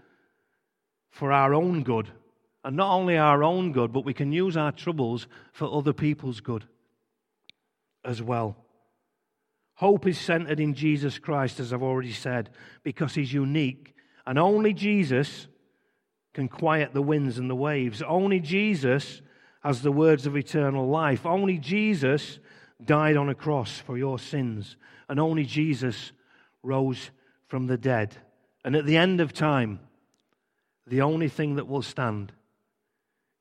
for 1.11 1.31
our 1.31 1.53
own 1.53 1.81
good 1.81 2.09
and 2.65 2.75
not 2.75 2.93
only 2.93 3.17
our 3.17 3.41
own 3.41 3.71
good, 3.71 3.93
but 3.93 4.03
we 4.03 4.13
can 4.13 4.33
use 4.33 4.57
our 4.57 4.73
troubles 4.73 5.27
for 5.53 5.73
other 5.73 5.93
people's 5.93 6.41
good 6.41 6.65
as 8.03 8.21
well. 8.21 8.57
Hope 9.75 10.05
is 10.07 10.19
centered 10.19 10.59
in 10.59 10.73
Jesus 10.73 11.17
Christ, 11.17 11.61
as 11.61 11.71
I've 11.71 11.81
already 11.81 12.11
said, 12.11 12.49
because 12.83 13.15
he's 13.15 13.31
unique. 13.31 13.93
And 14.25 14.37
only 14.37 14.73
Jesus 14.73 15.47
can 16.33 16.49
quiet 16.49 16.93
the 16.93 17.01
winds 17.01 17.37
and 17.37 17.49
the 17.49 17.55
waves. 17.55 18.01
Only 18.01 18.41
Jesus 18.41 19.21
has 19.63 19.83
the 19.83 19.91
words 19.91 20.25
of 20.25 20.35
eternal 20.35 20.85
life. 20.85 21.25
Only 21.25 21.57
Jesus 21.57 22.39
died 22.83 23.17
on 23.17 23.29
a 23.29 23.35
cross 23.35 23.79
for 23.79 23.97
your 23.97 24.19
sins, 24.19 24.75
and 25.07 25.19
only 25.19 25.45
Jesus 25.45 26.11
rose 26.63 27.11
from 27.47 27.67
the 27.67 27.77
dead. 27.77 28.17
And 28.63 28.75
at 28.75 28.85
the 28.85 28.97
end 28.97 29.21
of 29.21 29.33
time, 29.33 29.79
the 30.87 31.01
only 31.01 31.29
thing 31.29 31.55
that 31.55 31.67
will 31.67 31.81
stand 31.81 32.31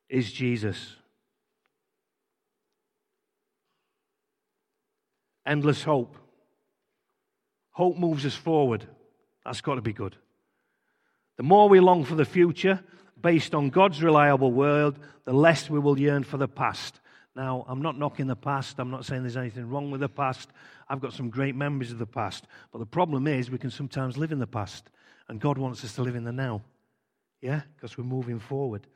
is 0.08 0.32
Jesus. 0.32 0.96
Endless 5.46 5.82
hope. 5.82 6.16
Hope 7.70 7.98
moves 7.98 8.24
us 8.24 8.34
forward. 8.34 8.86
That's 9.44 9.60
got 9.60 9.74
to 9.74 9.82
be 9.82 9.92
good. 9.92 10.16
The 11.36 11.42
more 11.42 11.68
we 11.68 11.80
long 11.80 12.04
for 12.04 12.14
the 12.14 12.24
future, 12.24 12.80
based 13.20 13.54
on 13.54 13.70
God's 13.70 14.02
reliable 14.02 14.52
word, 14.52 14.96
the 15.24 15.32
less 15.32 15.68
we 15.68 15.78
will 15.78 15.98
yearn 15.98 16.22
for 16.22 16.36
the 16.36 16.48
past. 16.48 17.00
Now, 17.36 17.64
I'm 17.68 17.82
not 17.82 17.98
knocking 17.98 18.28
the 18.28 18.36
past. 18.36 18.78
I'm 18.78 18.90
not 18.90 19.04
saying 19.04 19.22
there's 19.22 19.36
anything 19.36 19.68
wrong 19.68 19.90
with 19.90 20.00
the 20.00 20.08
past. 20.08 20.50
I've 20.88 21.00
got 21.00 21.12
some 21.12 21.30
great 21.30 21.56
memories 21.56 21.90
of 21.90 21.98
the 21.98 22.06
past. 22.06 22.46
But 22.70 22.78
the 22.78 22.86
problem 22.86 23.26
is, 23.26 23.50
we 23.50 23.58
can 23.58 23.70
sometimes 23.70 24.16
live 24.16 24.30
in 24.30 24.38
the 24.38 24.46
past, 24.46 24.88
and 25.28 25.40
God 25.40 25.58
wants 25.58 25.84
us 25.84 25.94
to 25.96 26.02
live 26.02 26.14
in 26.14 26.24
the 26.24 26.32
now. 26.32 26.62
Yeah? 27.40 27.62
Because 27.74 27.98
we're 27.98 28.04
moving 28.04 28.38
forward. 28.38 28.86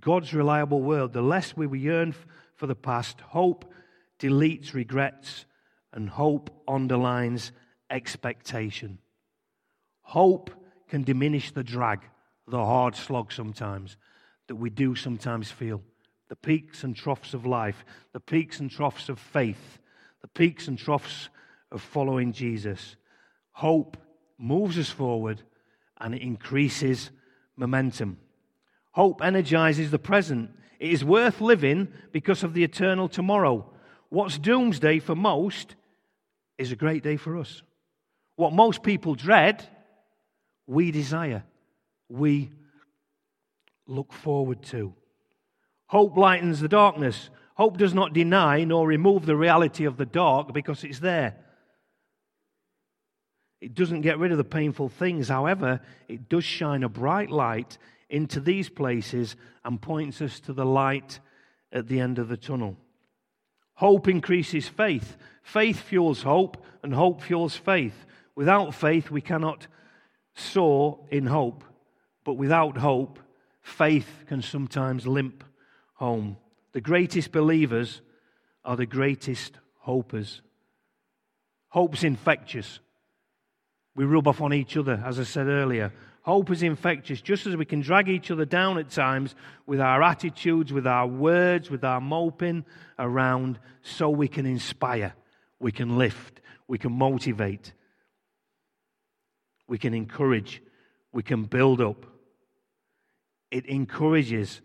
God's 0.00 0.32
reliable 0.32 0.80
word, 0.80 1.12
the 1.12 1.22
less 1.22 1.54
we 1.54 1.78
yearn 1.78 2.14
for 2.56 2.66
the 2.66 2.74
past, 2.74 3.20
hope 3.20 3.70
deletes 4.18 4.72
regrets, 4.72 5.44
and 5.92 6.08
hope 6.08 6.50
underlines 6.66 7.52
expectation. 7.90 8.98
Hope 10.00 10.50
can 10.88 11.02
diminish 11.02 11.52
the 11.52 11.62
drag, 11.62 12.00
the 12.48 12.64
hard 12.64 12.96
slog 12.96 13.32
sometimes 13.32 13.98
that 14.52 14.56
we 14.56 14.68
do 14.68 14.94
sometimes 14.94 15.50
feel. 15.50 15.80
The 16.28 16.36
peaks 16.36 16.84
and 16.84 16.94
troughs 16.94 17.32
of 17.32 17.46
life, 17.46 17.86
the 18.12 18.20
peaks 18.20 18.60
and 18.60 18.70
troughs 18.70 19.08
of 19.08 19.18
faith, 19.18 19.78
the 20.20 20.28
peaks 20.28 20.68
and 20.68 20.78
troughs 20.78 21.30
of 21.70 21.80
following 21.80 22.34
Jesus. 22.34 22.96
Hope 23.52 23.96
moves 24.36 24.76
us 24.76 24.90
forward 24.90 25.40
and 25.98 26.14
it 26.14 26.20
increases 26.20 27.10
momentum. 27.56 28.18
Hope 28.90 29.22
energizes 29.24 29.90
the 29.90 29.98
present. 29.98 30.50
It 30.78 30.92
is 30.92 31.02
worth 31.02 31.40
living 31.40 31.88
because 32.12 32.42
of 32.42 32.52
the 32.52 32.62
eternal 32.62 33.08
tomorrow. 33.08 33.72
What's 34.10 34.36
doomsday 34.36 34.98
for 34.98 35.14
most 35.14 35.76
is 36.58 36.72
a 36.72 36.76
great 36.76 37.02
day 37.02 37.16
for 37.16 37.38
us. 37.38 37.62
What 38.36 38.52
most 38.52 38.82
people 38.82 39.14
dread 39.14 39.66
we 40.66 40.90
desire, 40.90 41.42
we 42.10 42.50
look 43.86 44.12
forward 44.12 44.62
to. 44.64 44.94
Hope 45.86 46.16
lightens 46.16 46.60
the 46.60 46.68
darkness. 46.68 47.30
Hope 47.54 47.76
does 47.76 47.94
not 47.94 48.12
deny 48.12 48.64
nor 48.64 48.86
remove 48.86 49.26
the 49.26 49.36
reality 49.36 49.84
of 49.84 49.96
the 49.96 50.06
dark 50.06 50.52
because 50.52 50.84
it's 50.84 51.00
there. 51.00 51.36
It 53.60 53.74
doesn't 53.74 54.00
get 54.00 54.18
rid 54.18 54.32
of 54.32 54.38
the 54.38 54.44
painful 54.44 54.88
things. 54.88 55.28
However, 55.28 55.80
it 56.08 56.28
does 56.28 56.44
shine 56.44 56.82
a 56.82 56.88
bright 56.88 57.30
light 57.30 57.78
into 58.08 58.40
these 58.40 58.68
places 58.68 59.36
and 59.64 59.80
points 59.80 60.20
us 60.20 60.40
to 60.40 60.52
the 60.52 60.66
light 60.66 61.20
at 61.70 61.86
the 61.88 62.00
end 62.00 62.18
of 62.18 62.28
the 62.28 62.36
tunnel. 62.36 62.76
Hope 63.74 64.08
increases 64.08 64.68
faith. 64.68 65.16
Faith 65.42 65.80
fuels 65.80 66.22
hope, 66.22 66.64
and 66.82 66.94
hope 66.94 67.22
fuels 67.22 67.56
faith. 67.56 68.06
Without 68.34 68.74
faith, 68.74 69.10
we 69.10 69.20
cannot 69.20 69.66
soar 70.34 71.00
in 71.10 71.26
hope, 71.26 71.64
but 72.24 72.34
without 72.34 72.78
hope, 72.78 73.18
faith 73.62 74.24
can 74.26 74.42
sometimes 74.42 75.06
limp 75.06 75.44
home. 75.94 76.36
The 76.72 76.80
greatest 76.80 77.32
believers 77.32 78.02
are 78.64 78.76
the 78.76 78.86
greatest 78.86 79.54
hopers. 79.78 80.42
Hope's 81.68 82.04
infectious. 82.04 82.80
We 83.94 84.04
rub 84.04 84.28
off 84.28 84.40
on 84.40 84.52
each 84.52 84.76
other, 84.76 85.02
as 85.04 85.18
I 85.18 85.24
said 85.24 85.46
earlier. 85.46 85.92
Hope 86.22 86.50
is 86.50 86.62
infectious, 86.62 87.20
just 87.20 87.46
as 87.46 87.56
we 87.56 87.64
can 87.64 87.80
drag 87.80 88.08
each 88.08 88.30
other 88.30 88.44
down 88.44 88.78
at 88.78 88.90
times 88.90 89.34
with 89.66 89.80
our 89.80 90.02
attitudes, 90.02 90.72
with 90.72 90.86
our 90.86 91.06
words, 91.06 91.68
with 91.68 91.82
our 91.82 92.00
moping 92.00 92.64
around, 92.98 93.58
so 93.82 94.08
we 94.08 94.28
can 94.28 94.46
inspire, 94.46 95.14
we 95.58 95.72
can 95.72 95.98
lift, 95.98 96.40
we 96.68 96.78
can 96.78 96.92
motivate, 96.92 97.72
we 99.66 99.78
can 99.78 99.94
encourage, 99.94 100.62
we 101.12 101.24
can 101.24 101.44
build 101.44 101.80
up. 101.80 102.06
It 103.52 103.66
encourages 103.66 104.62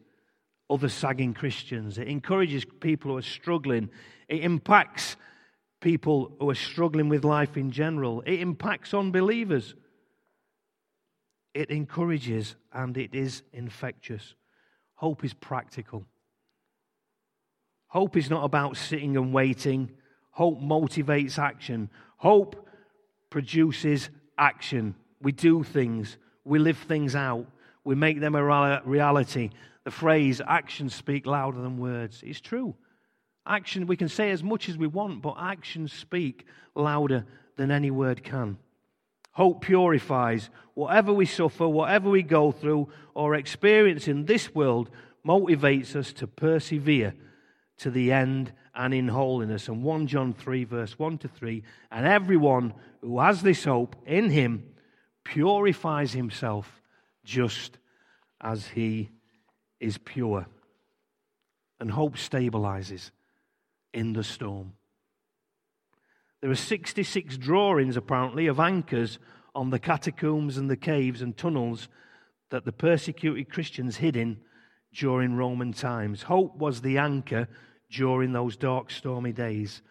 other 0.70 0.90
sagging 0.90 1.34
Christians, 1.34 1.98
it 1.98 2.08
encourages 2.08 2.66
people 2.80 3.12
who 3.12 3.18
are 3.18 3.22
struggling, 3.22 3.90
it 4.28 4.44
impacts 4.44 5.18
people 5.82 6.36
who 6.40 6.50
are 6.50 6.56
struggling 6.56 7.10
with 7.10 7.24
life 7.24 7.58
in 7.58 7.70
general, 7.70 8.22
it 8.26 8.40
impacts 8.40 8.94
unbelievers. 8.94 9.76
It 11.54 11.70
encourages 11.72 12.56
and 12.72 12.96
it 12.98 13.16
is 13.16 13.42
infectious. 13.52 14.36
Hope 14.94 15.26
is 15.26 15.34
practical. 15.34 16.06
Hope 17.88 18.16
is 18.16 18.30
not 18.30 18.44
about 18.44 18.78
sitting 18.78 19.18
and 19.18 19.34
waiting. 19.34 19.90
Hope 20.32 20.62
motivates 20.62 21.40
action. 21.40 21.90
Hope 22.18 22.68
produces 23.32 24.12
action. 24.38 24.94
We 25.20 25.32
do 25.32 25.64
things, 25.64 26.18
we 26.46 26.60
live 26.60 26.78
things 26.78 27.16
out, 27.16 27.48
we 27.88 27.96
make 27.96 28.20
them 28.20 28.36
a 28.36 28.82
reality. 28.84 29.50
The 29.86 29.92
phrase, 29.92 30.42
actions 30.46 30.94
speak 30.94 31.26
louder 31.26 31.62
than 31.62 31.78
words, 31.78 32.22
is 32.22 32.42
true. 32.42 32.76
Action, 33.46 33.88
we 33.88 33.96
can 33.96 34.10
say 34.10 34.32
as 34.32 34.44
much 34.44 34.68
as 34.68 34.78
we 34.78 34.88
want, 34.88 35.22
but 35.22 35.38
actions 35.40 35.94
speak 35.94 36.46
louder 36.76 37.26
than 37.56 37.72
any 37.72 37.90
word 37.90 38.26
can. 38.26 38.58
Hope 39.32 39.62
purifies. 39.62 40.50
Whatever 40.74 41.14
we 41.14 41.26
suffer, 41.26 41.66
whatever 41.66 42.10
we 42.10 42.24
go 42.24 42.52
through 42.52 42.90
or 43.14 43.36
experience 43.36 44.10
in 44.10 44.26
this 44.26 44.54
world, 44.54 44.90
motivates 45.26 45.96
us 45.96 46.12
to 46.12 46.28
persevere 46.28 47.14
to 47.78 47.90
the 47.90 48.12
end 48.12 48.52
and 48.76 48.94
in 48.94 49.08
holiness. 49.08 49.70
And 49.70 49.82
1 49.82 50.08
John 50.08 50.34
3, 50.34 50.66
verse 50.66 51.00
1 51.00 51.20
to 51.20 51.30
3 51.30 51.64
and 51.90 52.06
everyone 52.06 52.74
who 53.00 53.20
has 53.20 53.44
this 53.44 53.64
hope 53.64 53.96
in 54.06 54.30
him 54.30 54.74
purifies 55.24 56.12
himself 56.12 56.82
just 57.28 57.78
as 58.40 58.68
he 58.68 59.10
is 59.82 59.98
pure. 59.98 60.48
And 61.80 61.92
hope 61.92 62.16
stabilizes 62.16 63.12
in 63.94 64.14
the 64.14 64.24
storm. 64.24 64.74
There 66.42 66.50
are 66.50 66.56
66 66.56 67.38
drawings, 67.38 67.98
apparently, 67.98 68.48
of 68.48 68.60
anchors 68.60 69.20
on 69.54 69.70
the 69.70 69.80
catacombs 69.80 70.58
and 70.58 70.70
the 70.70 70.78
caves 70.78 71.22
and 71.22 71.36
tunnels 71.36 71.90
that 72.50 72.64
the 72.64 72.72
persecuted 72.72 73.52
Christians 73.52 73.98
hid 73.98 74.16
in 74.16 74.38
during 74.94 75.36
Roman 75.36 75.74
times. 75.74 76.24
Hope 76.24 76.56
was 76.56 76.82
the 76.82 76.98
anchor 76.98 77.50
during 77.92 78.32
those 78.32 78.56
dark, 78.56 78.90
stormy 78.90 79.34
days. 79.34 79.82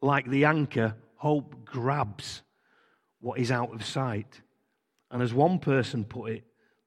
Like 0.00 0.30
the 0.30 0.44
anchor, 0.44 0.94
hope 1.16 1.64
grabs 1.64 2.42
what 3.20 3.40
is 3.40 3.50
out 3.50 3.74
of 3.74 3.84
sight. 3.84 4.42
And 5.10 5.22
as 5.22 5.34
one 5.34 5.58
person 5.58 6.04
put 6.04 6.30
it, 6.30 6.44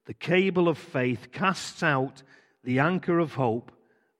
the 0.07 0.13
cable 0.13 0.69
of 0.69 0.77
faith 0.77 1.33
casts 1.33 1.83
out 1.83 2.23
the 2.63 2.79
anchor 2.79 3.19
of 3.19 3.33
hope 3.33 3.73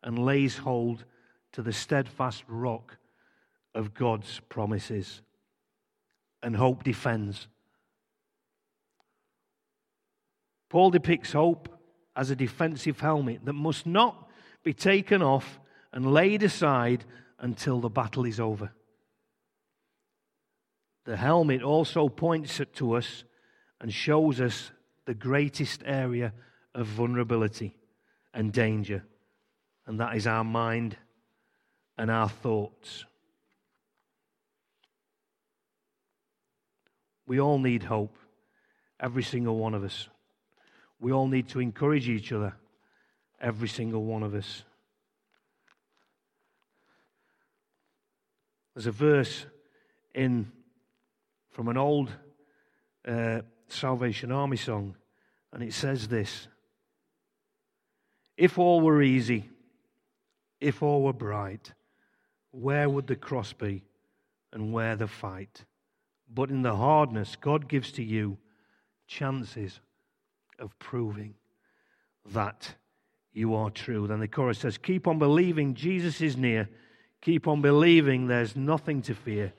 and 0.03 0.19
lays 0.19 0.57
hold 0.57 1.05
to 1.53 1.61
the 1.61 1.71
steadfast 1.71 2.43
rock 2.49 2.97
of 3.73 3.93
God's 3.93 4.41
promises. 4.49 5.21
And 6.43 6.57
hope 6.57 6.83
defends. 6.83 7.47
Paul 10.69 10.91
depicts 10.91 11.31
hope 11.31 11.69
as 12.17 12.29
a 12.29 12.35
defensive 12.35 12.99
helmet 12.99 13.45
that 13.45 13.53
must 13.53 13.85
not 13.85 14.29
be 14.63 14.73
taken 14.73 15.21
off 15.21 15.57
and 15.93 16.11
laid 16.11 16.43
aside 16.43 17.05
until 17.39 17.79
the 17.79 17.89
battle 17.89 18.25
is 18.25 18.41
over. 18.41 18.73
The 21.05 21.15
helmet 21.15 21.63
also 21.63 22.09
points 22.09 22.59
it 22.59 22.75
to 22.75 22.97
us 22.97 23.23
and 23.79 23.93
shows 23.93 24.41
us 24.41 24.71
the 25.07 25.13
greatest 25.13 25.81
area 25.85 26.33
of 26.75 26.85
vulnerability 26.85 27.73
and 28.33 28.51
danger, 28.51 29.05
and 29.87 30.01
that 30.01 30.17
is 30.17 30.27
our 30.27 30.43
mind 30.43 30.97
and 31.97 32.11
our 32.11 32.27
thoughts. 32.27 33.05
We 37.25 37.39
all 37.39 37.57
need 37.57 37.83
hope, 37.83 38.17
every 38.99 39.23
single 39.23 39.57
one 39.57 39.73
of 39.73 39.85
us. 39.85 40.09
We 40.99 41.13
all 41.13 41.27
need 41.27 41.47
to 41.49 41.61
encourage 41.61 42.09
each 42.09 42.33
other, 42.33 42.53
every 43.39 43.69
single 43.69 44.03
one 44.03 44.23
of 44.23 44.35
us. 44.35 44.63
There's 48.75 48.87
a 48.87 48.91
verse 48.91 49.45
in 50.13 50.51
from 51.51 51.69
an 51.69 51.77
old 51.77 52.11
uh, 53.07 53.39
Salvation 53.67 54.31
Army 54.31 54.57
song, 54.57 54.95
and 55.53 55.63
it 55.63 55.73
says 55.73 56.07
this 56.07 56.47
If 58.37 58.57
all 58.57 58.81
were 58.81 59.01
easy, 59.01 59.49
if 60.59 60.81
all 60.81 61.03
were 61.03 61.13
bright, 61.13 61.73
where 62.51 62.89
would 62.89 63.07
the 63.07 63.15
cross 63.15 63.53
be 63.53 63.83
and 64.51 64.73
where 64.73 64.95
the 64.95 65.07
fight? 65.07 65.65
But 66.33 66.49
in 66.49 66.61
the 66.61 66.75
hardness, 66.75 67.35
God 67.39 67.67
gives 67.67 67.91
to 67.93 68.03
you 68.03 68.37
chances 69.07 69.79
of 70.59 70.77
proving 70.79 71.35
that 72.33 72.75
you 73.31 73.55
are 73.55 73.69
true. 73.69 74.07
Then 74.07 74.19
the 74.19 74.27
chorus 74.27 74.59
says, 74.59 74.77
Keep 74.77 75.07
on 75.07 75.19
believing 75.19 75.75
Jesus 75.75 76.21
is 76.21 76.35
near. 76.35 76.69
Keep 77.21 77.47
on 77.47 77.61
believing 77.61 78.27
there's 78.27 78.55
nothing 78.55 79.01
to 79.03 79.13
fear. 79.13 79.53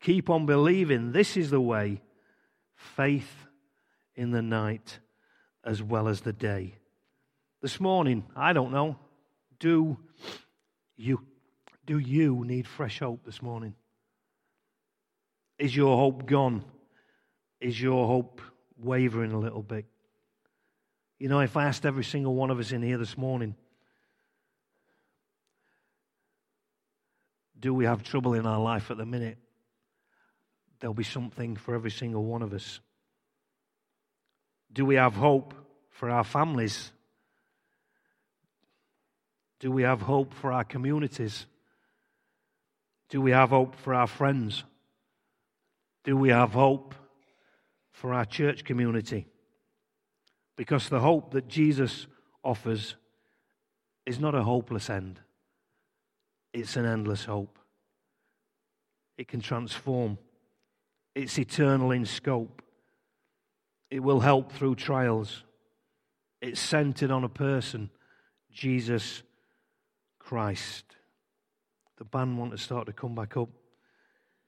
Keep 0.00 0.30
on 0.30 0.46
believing 0.46 1.12
this 1.12 1.36
is 1.36 1.50
the 1.50 1.60
way. 1.60 2.00
Faith 2.74 3.46
in 4.16 4.30
the 4.30 4.42
night 4.42 4.98
as 5.64 5.82
well 5.82 6.08
as 6.08 6.22
the 6.22 6.32
day. 6.32 6.74
This 7.62 7.78
morning, 7.80 8.24
I 8.34 8.52
don't 8.52 8.72
know, 8.72 8.96
do 9.58 9.98
you, 10.96 11.20
do 11.86 11.98
you 11.98 12.44
need 12.44 12.66
fresh 12.66 12.98
hope 13.00 13.24
this 13.24 13.42
morning? 13.42 13.74
Is 15.58 15.76
your 15.76 15.96
hope 15.96 16.24
gone? 16.24 16.64
Is 17.60 17.80
your 17.80 18.06
hope 18.06 18.40
wavering 18.78 19.32
a 19.32 19.38
little 19.38 19.62
bit? 19.62 19.84
You 21.18 21.28
know, 21.28 21.40
if 21.40 21.56
I 21.58 21.66
asked 21.66 21.84
every 21.84 22.04
single 22.04 22.34
one 22.34 22.50
of 22.50 22.58
us 22.58 22.72
in 22.72 22.82
here 22.82 22.96
this 22.96 23.18
morning, 23.18 23.54
do 27.58 27.74
we 27.74 27.84
have 27.84 28.02
trouble 28.02 28.32
in 28.32 28.46
our 28.46 28.58
life 28.58 28.90
at 28.90 28.96
the 28.96 29.04
minute? 29.04 29.36
There'll 30.80 30.94
be 30.94 31.04
something 31.04 31.56
for 31.56 31.74
every 31.74 31.90
single 31.90 32.24
one 32.24 32.40
of 32.40 32.54
us. 32.54 32.80
Do 34.72 34.84
we 34.86 34.94
have 34.94 35.14
hope 35.14 35.54
for 35.90 36.10
our 36.10 36.24
families? 36.24 36.92
Do 39.58 39.70
we 39.70 39.82
have 39.82 40.00
hope 40.02 40.32
for 40.32 40.52
our 40.52 40.64
communities? 40.64 41.46
Do 43.10 43.20
we 43.20 43.32
have 43.32 43.50
hope 43.50 43.74
for 43.76 43.94
our 43.94 44.06
friends? 44.06 44.64
Do 46.04 46.16
we 46.16 46.30
have 46.30 46.52
hope 46.52 46.94
for 47.92 48.14
our 48.14 48.24
church 48.24 48.64
community? 48.64 49.26
Because 50.56 50.88
the 50.88 51.00
hope 51.00 51.32
that 51.32 51.48
Jesus 51.48 52.06
offers 52.42 52.96
is 54.06 54.18
not 54.18 54.34
a 54.34 54.42
hopeless 54.42 54.88
end, 54.88 55.20
it's 56.52 56.76
an 56.76 56.86
endless 56.86 57.24
hope. 57.24 57.58
It 59.18 59.28
can 59.28 59.40
transform, 59.40 60.16
it's 61.14 61.38
eternal 61.38 61.90
in 61.90 62.06
scope. 62.06 62.62
It 63.90 64.00
will 64.00 64.20
help 64.20 64.52
through 64.52 64.76
trials. 64.76 65.44
It's 66.40 66.60
centered 66.60 67.10
on 67.10 67.24
a 67.24 67.28
person, 67.28 67.90
Jesus 68.52 69.22
Christ. 70.18 70.84
The 71.98 72.04
band 72.04 72.38
want 72.38 72.52
to 72.52 72.58
start 72.58 72.86
to 72.86 72.92
come 72.92 73.14
back 73.14 73.36
up. 73.36 73.50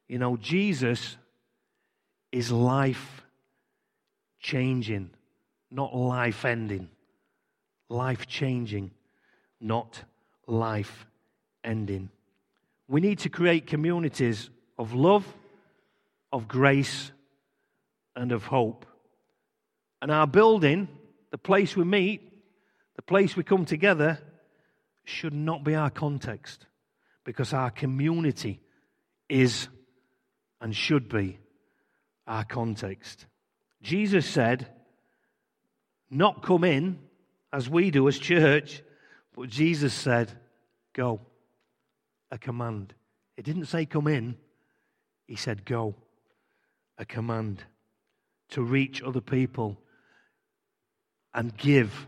You 0.08 0.18
know, 0.18 0.36
Jesus 0.36 1.16
is 2.30 2.50
life 2.50 3.22
changing, 4.40 5.10
not 5.70 5.94
life 5.94 6.44
ending. 6.44 6.88
Life 7.88 8.26
changing, 8.26 8.90
not 9.60 10.02
life 10.46 11.06
ending. 11.62 12.08
We 12.88 13.00
need 13.00 13.18
to 13.20 13.28
create 13.28 13.66
communities 13.66 14.50
of 14.78 14.94
love, 14.94 15.26
of 16.32 16.48
grace, 16.48 17.12
and 18.16 18.32
of 18.32 18.46
hope. 18.46 18.86
And 20.02 20.10
our 20.10 20.26
building, 20.26 20.88
the 21.30 21.38
place 21.38 21.76
we 21.76 21.84
meet, 21.84 22.28
the 22.96 23.02
place 23.02 23.36
we 23.36 23.44
come 23.44 23.64
together, 23.64 24.18
should 25.04 25.32
not 25.32 25.62
be 25.62 25.76
our 25.76 25.90
context 25.90 26.66
because 27.24 27.52
our 27.52 27.70
community 27.70 28.60
is 29.28 29.68
and 30.60 30.74
should 30.74 31.08
be 31.08 31.38
our 32.26 32.44
context. 32.44 33.26
Jesus 33.80 34.26
said, 34.26 34.66
not 36.10 36.42
come 36.42 36.64
in 36.64 36.98
as 37.52 37.70
we 37.70 37.92
do 37.92 38.08
as 38.08 38.18
church, 38.18 38.82
but 39.36 39.48
Jesus 39.48 39.94
said, 39.94 40.32
go. 40.94 41.20
A 42.32 42.38
command. 42.38 42.92
It 43.36 43.44
didn't 43.44 43.66
say 43.66 43.86
come 43.86 44.08
in, 44.08 44.36
he 45.28 45.36
said 45.36 45.64
go. 45.64 45.94
A 46.98 47.04
command 47.04 47.62
to 48.50 48.62
reach 48.62 49.00
other 49.00 49.20
people 49.20 49.78
and 51.34 51.56
give 51.56 52.06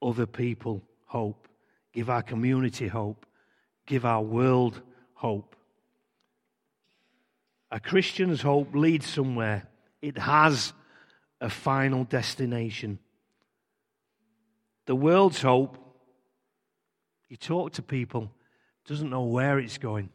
other 0.00 0.26
people 0.26 0.82
hope 1.06 1.48
give 1.92 2.08
our 2.10 2.22
community 2.22 2.88
hope, 2.88 3.26
give 3.86 4.04
our 4.04 4.22
world 4.22 4.80
hope. 5.14 5.54
A 7.70 7.80
Christian's 7.80 8.42
hope 8.42 8.74
leads 8.74 9.06
somewhere, 9.06 9.68
it 10.00 10.18
has 10.18 10.72
a 11.40 11.48
final 11.48 12.04
destination. 12.04 12.98
The 14.86 14.96
world's 14.96 15.40
hope, 15.40 15.78
you 17.28 17.36
talk 17.36 17.72
to 17.74 17.82
people, 17.82 18.30
doesn't 18.86 19.10
know 19.10 19.24
where 19.24 19.58
it's 19.58 19.78
going, 19.78 20.10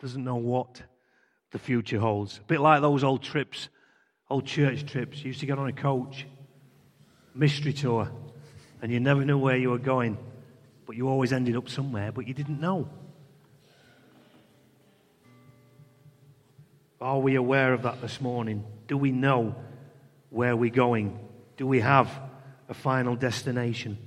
doesn't 0.00 0.24
know 0.24 0.36
what 0.36 0.82
the 1.50 1.58
future 1.58 1.98
holds. 1.98 2.38
A 2.38 2.42
bit 2.42 2.60
like 2.60 2.80
those 2.80 3.04
old 3.04 3.22
trips, 3.22 3.68
old 4.30 4.46
church 4.46 4.86
trips. 4.86 5.20
You 5.20 5.28
used 5.28 5.40
to 5.40 5.46
get 5.46 5.58
on 5.58 5.68
a 5.68 5.72
coach, 5.72 6.26
mystery 7.34 7.72
tour, 7.72 8.10
and 8.80 8.92
you 8.92 9.00
never 9.00 9.24
knew 9.24 9.38
where 9.38 9.56
you 9.56 9.70
were 9.70 9.78
going 9.78 10.18
but 10.86 10.96
you 10.96 11.08
always 11.08 11.32
ended 11.32 11.56
up 11.56 11.68
somewhere, 11.68 12.12
but 12.12 12.26
you 12.28 12.34
didn't 12.34 12.60
know. 12.60 12.88
Are 17.00 17.18
we 17.18 17.34
aware 17.34 17.72
of 17.72 17.82
that 17.82 18.00
this 18.00 18.20
morning? 18.20 18.64
Do 18.86 18.96
we 18.96 19.12
know 19.12 19.54
where 20.30 20.56
we're 20.56 20.70
going? 20.70 21.18
Do 21.56 21.66
we 21.66 21.80
have 21.80 22.10
a 22.68 22.74
final 22.74 23.14
destination? 23.14 23.98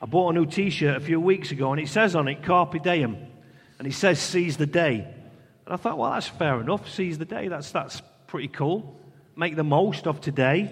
I 0.00 0.06
bought 0.06 0.30
a 0.30 0.38
new 0.38 0.46
t 0.46 0.70
shirt 0.70 0.96
a 0.96 1.00
few 1.00 1.20
weeks 1.20 1.50
ago 1.50 1.72
and 1.72 1.80
it 1.80 1.88
says 1.88 2.14
on 2.14 2.28
it 2.28 2.42
Carpe 2.42 2.82
Diem 2.82 3.16
and 3.78 3.88
it 3.88 3.92
says 3.92 4.18
seize 4.18 4.56
the 4.56 4.66
day. 4.66 5.06
And 5.66 5.74
I 5.74 5.76
thought, 5.76 5.98
well, 5.98 6.12
that's 6.12 6.26
fair 6.26 6.60
enough. 6.60 6.88
Seize 6.88 7.18
the 7.18 7.24
day. 7.24 7.48
That's, 7.48 7.70
that's 7.70 8.02
pretty 8.26 8.48
cool. 8.48 8.98
Make 9.36 9.56
the 9.56 9.64
most 9.64 10.06
of 10.06 10.20
today. 10.20 10.70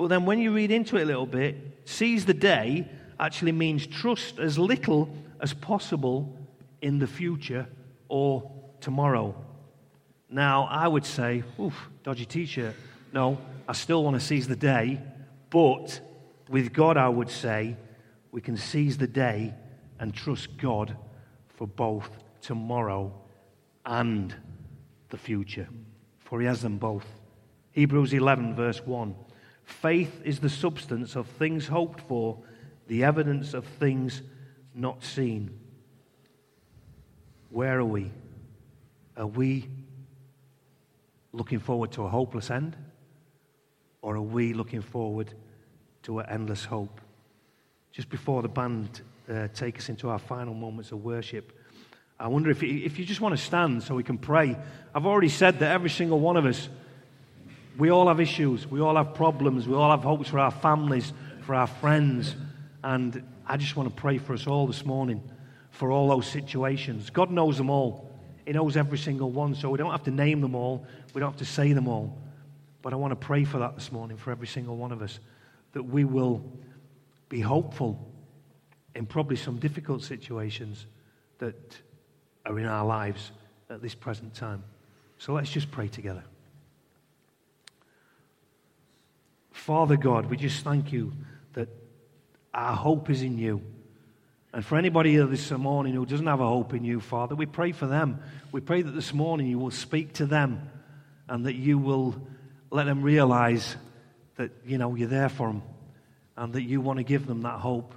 But 0.00 0.08
then 0.08 0.24
when 0.24 0.38
you 0.38 0.50
read 0.50 0.70
into 0.70 0.96
it 0.96 1.02
a 1.02 1.04
little 1.04 1.26
bit, 1.26 1.56
seize 1.84 2.24
the 2.24 2.32
day 2.32 2.88
actually 3.18 3.52
means 3.52 3.86
trust 3.86 4.38
as 4.38 4.58
little 4.58 5.14
as 5.42 5.52
possible 5.52 6.38
in 6.80 6.98
the 6.98 7.06
future 7.06 7.66
or 8.08 8.50
tomorrow. 8.80 9.34
Now, 10.30 10.66
I 10.70 10.88
would 10.88 11.04
say, 11.04 11.42
oof, 11.60 11.74
dodgy 12.02 12.24
t 12.24 12.46
shirt. 12.46 12.74
No, 13.12 13.36
I 13.68 13.74
still 13.74 14.02
want 14.02 14.18
to 14.18 14.26
seize 14.26 14.48
the 14.48 14.56
day, 14.56 15.02
but 15.50 16.00
with 16.48 16.72
God, 16.72 16.96
I 16.96 17.10
would 17.10 17.28
say, 17.28 17.76
we 18.32 18.40
can 18.40 18.56
seize 18.56 18.96
the 18.96 19.06
day 19.06 19.52
and 19.98 20.14
trust 20.14 20.56
God 20.56 20.96
for 21.58 21.66
both 21.66 22.08
tomorrow 22.40 23.12
and 23.84 24.34
the 25.10 25.18
future, 25.18 25.68
for 26.20 26.40
He 26.40 26.46
has 26.46 26.62
them 26.62 26.78
both. 26.78 27.04
Hebrews 27.72 28.14
11, 28.14 28.54
verse 28.54 28.80
1. 28.86 29.14
Faith 29.70 30.20
is 30.24 30.40
the 30.40 30.50
substance 30.50 31.16
of 31.16 31.26
things 31.26 31.68
hoped 31.68 32.00
for 32.02 32.38
the 32.88 33.04
evidence 33.04 33.54
of 33.54 33.64
things 33.64 34.20
not 34.74 35.02
seen. 35.02 35.58
Where 37.50 37.78
are 37.78 37.84
we? 37.84 38.10
Are 39.16 39.26
we 39.26 39.68
looking 41.32 41.60
forward 41.60 41.92
to 41.92 42.02
a 42.04 42.08
hopeless 42.08 42.50
end? 42.50 42.76
Or 44.02 44.16
are 44.16 44.20
we 44.20 44.54
looking 44.54 44.82
forward 44.82 45.32
to 46.02 46.18
an 46.18 46.26
endless 46.28 46.64
hope? 46.64 47.00
Just 47.92 48.10
before 48.10 48.42
the 48.42 48.48
band 48.48 49.02
uh, 49.32 49.48
take 49.54 49.78
us 49.78 49.88
into 49.88 50.10
our 50.10 50.18
final 50.18 50.52
moments 50.52 50.90
of 50.92 51.02
worship, 51.02 51.52
I 52.18 52.28
wonder 52.28 52.50
if 52.50 52.62
you, 52.62 52.84
if 52.84 52.98
you 52.98 53.04
just 53.04 53.20
want 53.20 53.36
to 53.36 53.42
stand 53.42 53.82
so 53.82 53.94
we 53.94 54.02
can 54.02 54.18
pray. 54.18 54.56
I've 54.94 55.06
already 55.06 55.28
said 55.28 55.60
that 55.60 55.70
every 55.70 55.90
single 55.90 56.20
one 56.20 56.36
of 56.36 56.44
us, 56.44 56.68
we 57.80 57.90
all 57.90 58.08
have 58.08 58.20
issues, 58.20 58.66
we 58.70 58.78
all 58.78 58.94
have 58.96 59.14
problems, 59.14 59.66
we 59.66 59.74
all 59.74 59.90
have 59.90 60.02
hopes 60.02 60.28
for 60.28 60.38
our 60.38 60.50
families, 60.50 61.14
for 61.40 61.54
our 61.54 61.66
friends. 61.66 62.36
And 62.84 63.22
I 63.46 63.56
just 63.56 63.74
want 63.74 63.88
to 63.88 63.94
pray 63.94 64.18
for 64.18 64.34
us 64.34 64.46
all 64.46 64.66
this 64.66 64.84
morning 64.84 65.22
for 65.70 65.90
all 65.90 66.08
those 66.08 66.26
situations. 66.26 67.08
God 67.08 67.30
knows 67.30 67.56
them 67.56 67.70
all, 67.70 68.12
He 68.44 68.52
knows 68.52 68.76
every 68.76 68.98
single 68.98 69.30
one, 69.30 69.54
so 69.54 69.70
we 69.70 69.78
don't 69.78 69.92
have 69.92 70.04
to 70.04 70.10
name 70.10 70.42
them 70.42 70.54
all, 70.54 70.84
we 71.14 71.20
don't 71.20 71.30
have 71.30 71.38
to 71.38 71.46
say 71.46 71.72
them 71.72 71.88
all. 71.88 72.18
But 72.82 72.92
I 72.92 72.96
want 72.96 73.12
to 73.12 73.16
pray 73.16 73.44
for 73.44 73.58
that 73.58 73.76
this 73.76 73.90
morning 73.90 74.18
for 74.18 74.30
every 74.30 74.46
single 74.46 74.76
one 74.76 74.92
of 74.92 75.00
us, 75.00 75.18
that 75.72 75.82
we 75.82 76.04
will 76.04 76.44
be 77.30 77.40
hopeful 77.40 78.12
in 78.94 79.06
probably 79.06 79.36
some 79.36 79.58
difficult 79.58 80.02
situations 80.02 80.84
that 81.38 81.78
are 82.44 82.58
in 82.58 82.66
our 82.66 82.84
lives 82.84 83.32
at 83.70 83.80
this 83.80 83.94
present 83.94 84.34
time. 84.34 84.64
So 85.16 85.32
let's 85.32 85.50
just 85.50 85.70
pray 85.70 85.88
together. 85.88 86.24
Father 89.60 89.98
God, 89.98 90.30
we 90.30 90.38
just 90.38 90.64
thank 90.64 90.90
you 90.90 91.12
that 91.52 91.68
Our 92.54 92.74
hope 92.74 93.10
is 93.10 93.20
in 93.20 93.36
you. 93.36 93.60
And 94.54 94.64
for 94.64 94.78
anybody 94.78 95.12
here 95.12 95.26
this 95.26 95.50
morning 95.50 95.94
who 95.94 96.06
doesn't 96.06 96.26
have 96.26 96.40
a 96.40 96.48
hope 96.48 96.72
in 96.72 96.82
you, 96.82 96.98
Father, 96.98 97.34
we 97.34 97.44
pray 97.44 97.72
for 97.72 97.86
them. 97.86 98.22
We 98.52 98.62
pray 98.62 98.80
that 98.80 98.90
this 98.90 99.12
morning 99.12 99.46
you 99.46 99.58
will 99.58 99.70
speak 99.70 100.14
to 100.14 100.24
them 100.26 100.70
and 101.28 101.44
that 101.44 101.54
you 101.54 101.76
will 101.76 102.26
let 102.70 102.84
them 102.84 103.02
realize 103.02 103.76
that, 104.36 104.50
you 104.64 104.78
know, 104.78 104.94
you're 104.94 105.08
there 105.08 105.28
for 105.28 105.48
them 105.48 105.62
and 106.38 106.54
that 106.54 106.62
you 106.62 106.80
want 106.80 106.96
to 106.96 107.04
give 107.04 107.26
them 107.26 107.42
that 107.42 107.60
hope. 107.60 107.94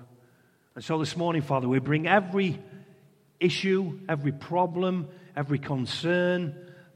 And 0.76 0.84
so 0.84 1.00
this 1.00 1.16
morning, 1.16 1.42
Father, 1.42 1.70
we 1.70 1.80
bring 1.80 2.08
every 2.08 2.60
issue, 3.40 4.00
every 4.10 4.34
problem, 4.34 5.08
every 5.34 5.60
concern 5.60 6.56